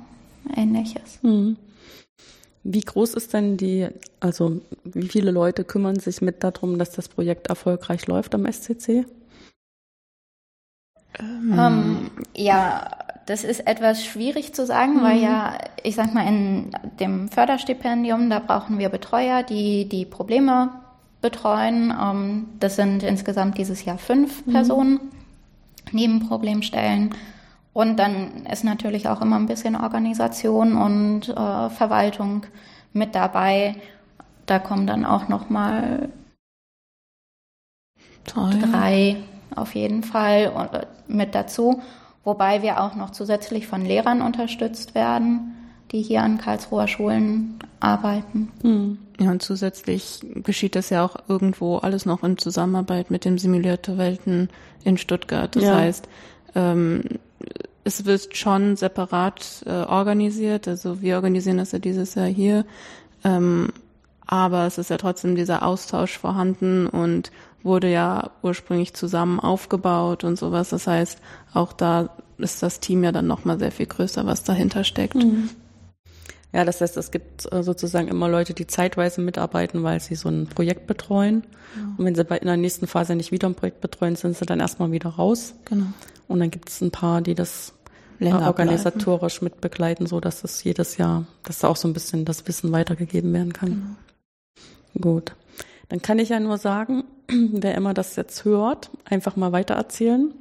ähnliches. 0.57 1.19
Mhm. 1.23 1.57
Wie 2.63 2.81
groß 2.81 3.13
ist 3.15 3.35
denn 3.35 3.59
die, 3.59 3.89
also 4.21 4.63
wie 4.85 5.09
viele 5.09 5.31
Leute 5.31 5.65
kümmern 5.65 5.99
sich 5.99 6.23
mit 6.23 6.43
darum, 6.43 6.79
dass 6.79 6.93
das 6.93 7.09
Projekt 7.09 7.49
erfolgreich 7.49 8.07
läuft 8.07 8.35
am 8.35 8.51
SCC? 8.51 9.05
Ähm, 11.19 11.55
ähm, 11.59 12.11
ja, 12.35 12.91
das 13.27 13.45
ist 13.45 13.67
etwas 13.67 14.05
schwierig 14.05 14.55
zu 14.55 14.67
sagen, 14.67 14.97
mhm. 14.97 15.03
weil 15.03 15.19
ja, 15.19 15.59
ich 15.83 15.95
sag 15.95 16.15
mal, 16.15 16.27
in 16.27 16.71
dem 17.01 17.29
Förderstipendium, 17.29 18.31
da 18.31 18.39
brauchen 18.39 18.79
wir 18.79 18.89
Betreuer, 18.89 19.43
die 19.43 19.89
die 19.89 20.05
Probleme 20.05 20.71
betreuen. 21.21 21.93
Ähm, 21.99 22.49
das 22.61 22.77
sind 22.77 23.03
insgesamt 23.03 23.59
dieses 23.59 23.85
Jahr 23.85 23.99
fünf 23.99 24.47
mhm. 24.47 24.53
Personen, 24.53 25.01
neben 25.93 26.27
Problemstellen. 26.29 27.15
Und 27.73 27.99
dann 27.99 28.47
ist 28.47 28.63
natürlich 28.63 29.09
auch 29.09 29.21
immer 29.21 29.37
ein 29.37 29.47
bisschen 29.47 29.75
Organisation 29.75 30.77
und 30.77 31.29
äh, 31.29 31.71
Verwaltung 31.71 32.47
mit 32.93 33.15
dabei. 33.15 33.75
Da 34.47 34.59
kommen 34.59 34.87
dann 34.87 35.05
auch 35.05 35.29
noch 35.29 35.51
mal 35.51 36.09
drei 38.25 39.17
auf 39.57 39.75
jeden 39.75 40.03
Fall 40.03 40.69
äh, 40.73 40.87
mit 41.09 41.35
dazu. 41.35 41.83
Wobei 42.25 42.63
wir 42.63 42.81
auch 42.81 42.95
noch 42.95 43.11
zusätzlich 43.11 43.67
von 43.67 43.85
Lehrern 43.85 44.23
unterstützt 44.23 44.95
werden, 44.95 45.55
die 45.93 46.03
hier 46.03 46.23
an 46.23 46.39
Karlsruher 46.39 46.89
Schulen 46.89 47.59
arbeiten. 47.81 48.51
Hm. 48.63 48.99
Ja, 49.21 49.31
und 49.31 49.43
zusätzlich 49.43 50.21
geschieht 50.43 50.75
das 50.75 50.91
ja 50.91 51.05
auch 51.05 51.17
irgendwo 51.29 51.77
alles 51.79 52.05
noch 52.05 52.25
in 52.25 52.37
Zusammenarbeit 52.37 53.11
mit 53.11 53.25
dem 53.25 53.39
Simulator 53.39 53.97
Welten 53.97 54.49
in 54.83 54.99
Stuttgart. 54.99 55.55
Das 55.55 55.63
ja. 55.63 55.77
heißt, 55.77 56.09
ähm, 56.57 57.03
es 57.85 58.05
wird 58.07 58.37
schon 58.37 58.77
separat 58.77 59.63
äh, 59.67 59.71
organisiert. 59.71 60.67
Also 60.67 61.01
wir 61.01 61.17
organisieren 61.17 61.59
das 61.59 61.73
ja 61.73 61.79
dieses 61.79 62.17
Jahr 62.17 62.27
hier. 62.27 62.65
Ähm, 63.23 63.73
aber 64.27 64.67
es 64.67 64.79
ist 64.79 64.91
ja 64.91 64.97
trotzdem 64.97 65.37
dieser 65.37 65.65
Austausch 65.65 66.19
vorhanden 66.19 66.87
und 66.87 67.31
wurde 67.65 67.91
ja 67.91 68.31
ursprünglich 68.43 68.95
zusammen 68.95 69.41
aufgebaut 69.41 70.23
und 70.23 70.39
sowas. 70.39 70.69
Das 70.69 70.87
heißt, 70.87 71.19
auch 71.53 71.73
da 71.73 72.11
ist 72.39 72.63
das 72.63 72.79
Team 72.79 73.03
ja 73.03 73.11
dann 73.11 73.27
nochmal 73.27 73.59
sehr 73.59 73.73
viel 73.73 73.87
größer, 73.87 74.27
was 74.27 74.45
dahinter 74.45 74.85
steckt. 74.85 75.17
Mhm. 75.17 75.51
Ja, 76.53 76.65
das 76.65 76.81
heißt, 76.81 76.97
es 76.97 77.11
gibt 77.11 77.53
äh, 77.53 77.65
sozusagen 77.65 78.07
immer 78.07 78.29
Leute, 78.29 78.55
die 78.55 78.69
zeitweise 78.69 79.21
mitarbeiten, 79.21 79.83
weil 79.83 79.99
sie 79.99 80.15
so 80.15 80.29
ein 80.29 80.47
Projekt 80.47 80.87
betreuen. 80.87 81.43
Ja. 81.77 81.95
Und 81.99 82.05
wenn 82.05 82.15
sie 82.15 82.21
in 82.23 82.47
der 82.47 82.57
nächsten 82.57 82.87
Phase 82.87 83.17
nicht 83.17 83.33
wieder 83.33 83.49
ein 83.49 83.57
Projekt 83.57 83.81
betreuen, 83.81 84.15
sind 84.15 84.37
sie 84.37 84.47
dann 84.47 84.61
erstmal 84.61 84.93
wieder 84.93 85.11
raus. 85.11 85.55
Genau. 85.65 85.87
Und 86.29 86.39
dann 86.39 86.53
gibt 86.53 86.69
es 86.69 86.81
ein 86.81 86.93
paar, 86.93 87.23
die 87.23 87.35
das 87.35 87.73
äh, 88.21 88.25
Länger 88.25 88.47
organisatorisch 88.47 89.41
bleiben. 89.41 89.55
mitbegleiten, 89.55 90.07
so 90.07 90.21
dass 90.21 90.45
es 90.45 90.63
jedes 90.63 90.97
Jahr, 90.97 91.27
dass 91.43 91.59
da 91.59 91.69
auch 91.69 91.77
so 91.77 91.89
ein 91.89 91.93
bisschen 91.93 92.25
das 92.25 92.47
Wissen 92.47 92.71
weitergegeben 92.71 93.33
werden 93.33 93.53
kann. 93.53 93.97
Genau. 94.95 95.15
Gut. 95.15 95.35
Dann 95.89 96.03
kann 96.03 96.19
ich 96.19 96.31
ja 96.31 96.41
nur 96.41 96.59
sagen, 96.59 97.05
wer 97.29 97.75
immer 97.75 97.95
das 97.95 98.17
jetzt 98.17 98.45
hört, 98.45 98.91
einfach 99.05 99.37
mal 99.37 99.53
weitererzählen. 99.53 100.33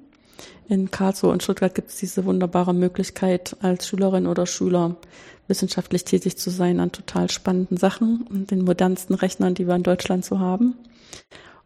In 0.69 0.91
Karlsruhe 0.91 1.31
und 1.31 1.43
Stuttgart 1.43 1.75
gibt 1.75 1.89
es 1.89 1.97
diese 1.97 2.25
wunderbare 2.25 2.73
Möglichkeit, 2.73 3.55
als 3.61 3.87
Schülerin 3.87 4.27
oder 4.27 4.45
Schüler 4.45 4.95
wissenschaftlich 5.47 6.05
tätig 6.05 6.37
zu 6.37 6.49
sein 6.49 6.79
an 6.79 6.91
total 6.91 7.29
spannenden 7.29 7.77
Sachen 7.77 8.25
und 8.29 8.49
den 8.51 8.63
modernsten 8.63 9.13
Rechnern, 9.13 9.55
die 9.55 9.67
wir 9.67 9.75
in 9.75 9.83
Deutschland 9.83 10.23
so 10.23 10.39
haben. 10.39 10.75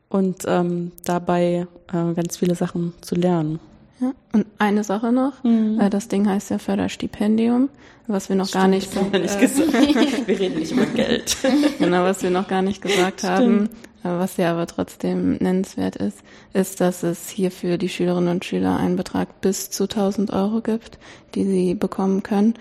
Und 0.10 0.44
ähm, 0.48 0.92
dabei 1.06 1.68
äh, 1.92 2.14
ganz 2.14 2.38
viele 2.38 2.56
Sachen 2.56 2.94
zu 3.02 3.16
lernen. 3.16 3.60
Ja, 4.00 4.12
und 4.32 4.46
eine 4.60 4.84
Sache 4.84 5.12
noch, 5.12 5.44
mhm. 5.44 5.80
äh, 5.80 5.90
das 5.90 6.08
Ding 6.08 6.28
heißt 6.28 6.52
ja 6.52 6.60
Förderstipendium, 6.60 7.70
was 8.06 8.30
wir 8.30 8.36
noch 8.36 8.48
Stimmt, 8.48 8.62
gar 8.62 8.68
nicht, 8.68 8.94
so, 8.94 9.00
äh, 9.12 9.20
nicht 9.20 9.40
gesagt. 9.40 9.74
wir 10.28 10.40
reden 10.40 10.60
nicht 10.60 10.72
über 10.72 10.86
Geld. 10.86 11.36
genau, 11.80 12.04
was 12.04 12.22
wir 12.22 12.30
noch 12.30 12.48
gar 12.48 12.62
nicht 12.62 12.82
gesagt 12.82 13.20
Stimmt. 13.20 13.32
haben, 13.32 13.70
äh, 14.04 14.20
was 14.20 14.38
ja 14.38 14.52
aber 14.52 14.68
trotzdem 14.68 15.38
nennenswert 15.38 15.96
ist, 15.96 16.20
ist, 16.54 16.80
dass 16.80 17.02
es 17.02 17.30
hier 17.30 17.50
für 17.50 17.80
die 17.80 17.90
Schülerinnen 17.90 18.30
und 18.30 18.46
Schüler 18.46 18.78
einen 18.78 18.98
Betrag 18.98 19.42
bis 19.42 19.72
zu 19.72 19.84
1000 19.84 20.32
Euro 20.32 20.62
gibt, 20.62 21.00
die 21.34 21.46
sie 21.46 21.74
bekommen 21.74 22.22
können. 22.22 22.54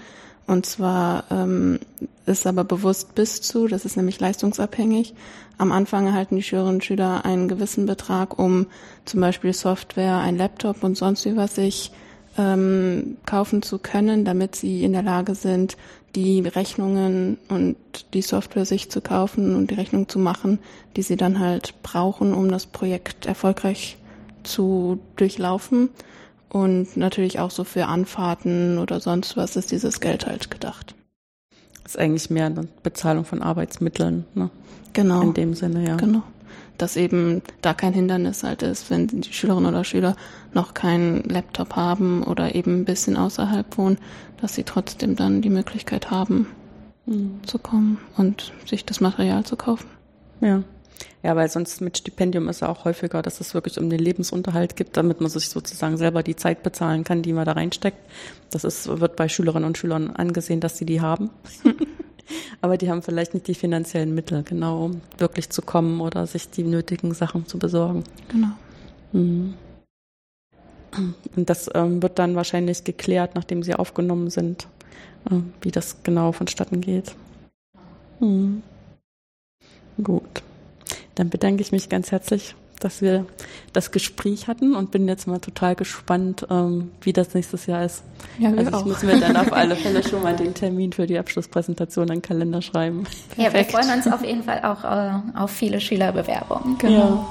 Und 0.47 0.65
zwar 0.67 1.25
ähm, 1.31 1.81
ist 2.25 2.47
aber 2.47 2.65
bewusst 2.65 3.15
bis 3.15 3.43
zu, 3.43 3.67
das 3.67 3.85
ist 3.85 3.97
nämlich 3.97 4.21
leistungsabhängig. 4.21 5.15
Am 5.59 5.73
Anfang 5.73 6.07
erhalten 6.07 6.37
die 6.37 6.43
Schülerinnen 6.43 6.77
und 6.77 6.85
Schüler 6.85 7.25
einen 7.25 7.49
gewissen 7.49 7.87
Betrag, 7.87 8.39
um 8.39 8.67
zum 9.05 9.21
Beispiel 9.21 9.53
Software, 9.53 10.19
ein 10.19 10.37
Laptop 10.37 10.85
und 10.85 10.97
sonst 10.97 11.25
wie 11.25 11.37
was 11.37 11.57
sich 11.57 11.91
ähm, 12.39 13.17
kaufen 13.27 13.63
zu 13.63 13.79
können, 13.79 14.25
damit 14.25 14.55
sie 14.55 14.85
in 14.85 14.93
der 14.93 15.03
Lage 15.03 15.35
sind, 15.35 15.77
die 16.15 16.41
Rechnungen 16.41 17.39
und 17.49 17.77
die 18.15 18.23
Software 18.23 18.65
sich 18.65 18.91
zu 18.91 19.01
kaufen 19.01 19.55
und 19.55 19.71
die 19.71 19.75
Rechnung 19.75 20.09
zu 20.09 20.19
machen, 20.19 20.59
die 20.97 21.03
sie 21.03 21.17
dann 21.17 21.39
halt 21.41 21.75
brauchen, 21.83 22.33
um 22.33 22.51
das 22.51 22.67
Projekt 22.67 23.27
erfolgreich 23.27 23.99
zu 24.43 24.99
durchlaufen. 25.17 25.91
Und 26.49 26.97
natürlich 26.97 27.39
auch 27.39 27.51
so 27.51 27.65
für 27.65 27.87
Anfahrten 27.87 28.79
oder 28.79 29.01
sonst 29.01 29.37
was 29.37 29.57
ist 29.57 29.73
dieses 29.73 30.01
Geld 30.01 30.27
halt 30.27 30.51
gedacht. 30.51 30.95
Ist 31.85 31.99
eigentlich 31.99 32.31
mehr 32.31 32.47
eine 32.47 32.69
Bezahlung 32.83 33.25
von 33.25 33.43
Arbeitsmitteln, 33.43 34.25
ne? 34.35 34.51
Genau. 34.93 35.21
In 35.21 35.35
dem 35.35 35.55
Sinne, 35.55 35.87
ja. 35.87 35.97
Genau. 35.97 36.23
Dass 36.79 36.97
eben 36.97 37.43
da 37.63 37.75
kein 37.75 37.93
Hindernis 37.93 38.43
halt 38.43 38.63
ist, 38.63 38.91
wenn 38.91 39.07
die 39.07 39.33
Schülerinnen 39.33 39.69
oder 39.69 39.85
Schüler 39.85 40.17
noch 40.53 40.75
keinen 40.75 41.23
Laptop 41.25 41.77
haben 41.77 42.23
oder 42.23 42.55
eben 42.55 42.81
ein 42.81 42.85
bisschen 42.85 43.17
außerhalb 43.17 43.77
wohnen, 43.77 43.99
dass 44.41 44.55
sie 44.55 44.65
trotzdem 44.65 45.17
dann 45.17 45.43
die 45.43 45.51
Möglichkeit 45.51 46.11
haben, 46.11 46.47
mhm. 47.07 47.41
zu 47.45 47.59
kommen 47.59 47.99
und 48.17 48.53
sich 48.67 48.85
das 48.85 49.01
Material 49.01 49.45
zu 49.45 49.57
kaufen. 49.57 49.89
Ja. 50.41 50.63
Ja, 51.23 51.35
weil 51.37 51.49
sonst 51.51 51.81
mit 51.81 51.99
Stipendium 51.99 52.49
ist 52.49 52.61
ja 52.61 52.69
auch 52.69 52.85
häufiger, 52.85 53.21
dass 53.23 53.41
es 53.41 53.55
wirklich 53.55 53.79
um 53.79 53.91
den 53.91 53.99
Lebensunterhalt 53.99 54.77
gibt, 54.77 54.97
damit 54.97 55.21
man 55.21 55.31
sich 55.31 55.49
sozusagen 55.49 55.97
selber 55.97 56.23
die 56.23 56.37
Zeit 56.37 56.63
bezahlen 56.63 57.05
kann, 57.05 57.23
die 57.23 57.33
man 57.33 57.45
da 57.45 57.53
reinsteckt. 57.53 57.99
Das 58.51 58.65
ist, 58.65 58.87
wird 59.01 59.17
bei 59.17 59.29
Schülerinnen 59.29 59.67
und 59.67 59.77
Schülern 59.77 60.11
angesehen, 60.11 60.61
dass 60.61 60.79
sie 60.79 60.87
die 60.87 61.01
haben. 61.01 61.31
Aber 62.61 62.77
die 62.77 62.91
haben 62.91 63.03
vielleicht 63.03 63.35
nicht 63.35 63.47
die 63.47 63.55
finanziellen 63.55 64.15
Mittel, 64.15 64.43
genau, 64.43 64.87
um 64.87 65.01
wirklich 65.19 65.51
zu 65.51 65.63
kommen 65.63 66.01
oder 66.01 66.27
sich 66.27 66.51
die 66.51 66.65
nötigen 66.65 67.15
Sachen 67.15 67.47
zu 67.47 67.59
besorgen. 67.59 68.05
Genau. 68.29 68.49
Mhm. 69.13 69.55
Und 71.37 71.51
das 71.51 71.69
ähm, 71.75 72.03
wird 72.03 72.19
dann 72.19 72.37
wahrscheinlich 72.37 72.85
geklärt, 72.85 73.35
nachdem 73.35 73.63
sie 73.63 73.75
aufgenommen 73.75 74.31
sind, 74.31 74.67
äh, 75.31 75.35
wie 75.61 75.71
das 75.71 76.03
genau 76.03 76.33
vonstatten 76.33 76.81
geht. 76.81 77.15
Mhm. 78.21 78.63
Gut. 80.03 80.43
Dann 81.17 81.31
bedanke 81.31 81.63
ich 81.63 81.73
mich 81.73 81.89
ganz 81.89 82.13
herzlich, 82.13 82.55
dass 82.79 83.01
wir 83.03 83.27
das 83.73 83.91
Gespräch 83.91 84.49
hatten 84.49 84.77
und 84.77 84.91
bin 84.91 85.09
jetzt 85.09 85.27
mal 85.27 85.39
total 85.39 85.75
gespannt, 85.75 86.47
ähm, 86.51 86.91
wie 87.01 87.13
das 87.13 87.35
nächstes 87.35 87.67
Jahr 87.67 87.85
ist. 87.85 88.05
Ja, 88.39 88.53
wir 88.53 88.59
also 88.59 88.71
ich 88.71 88.77
auch. 88.77 88.85
muss 88.85 89.03
mir 89.03 89.19
dann 89.19 89.37
auf 89.37 89.53
alle 89.53 89.77
Fälle 89.77 90.03
schon 90.03 90.23
mal 90.23 90.37
den 90.37 90.55
Termin 90.55 90.93
für 90.93 91.07
die 91.07 91.19
Abschlusspräsentation 91.19 92.11
an 92.11 92.17
den 92.19 92.23
Kalender 92.23 92.63
schreiben. 92.63 93.05
Ja, 93.37 93.51
Perfekt. 93.51 93.73
wir 93.73 93.81
freuen 93.81 93.99
uns 93.99 94.07
auf 94.07 94.25
jeden 94.25 94.45
Fall 94.45 94.63
auch 94.63 94.85
äh, 94.85 95.39
auf 95.39 95.51
viele 95.51 95.81
Schülerbewerbungen. 95.81 96.79
Genau. 96.79 96.93
Ja. 96.93 97.27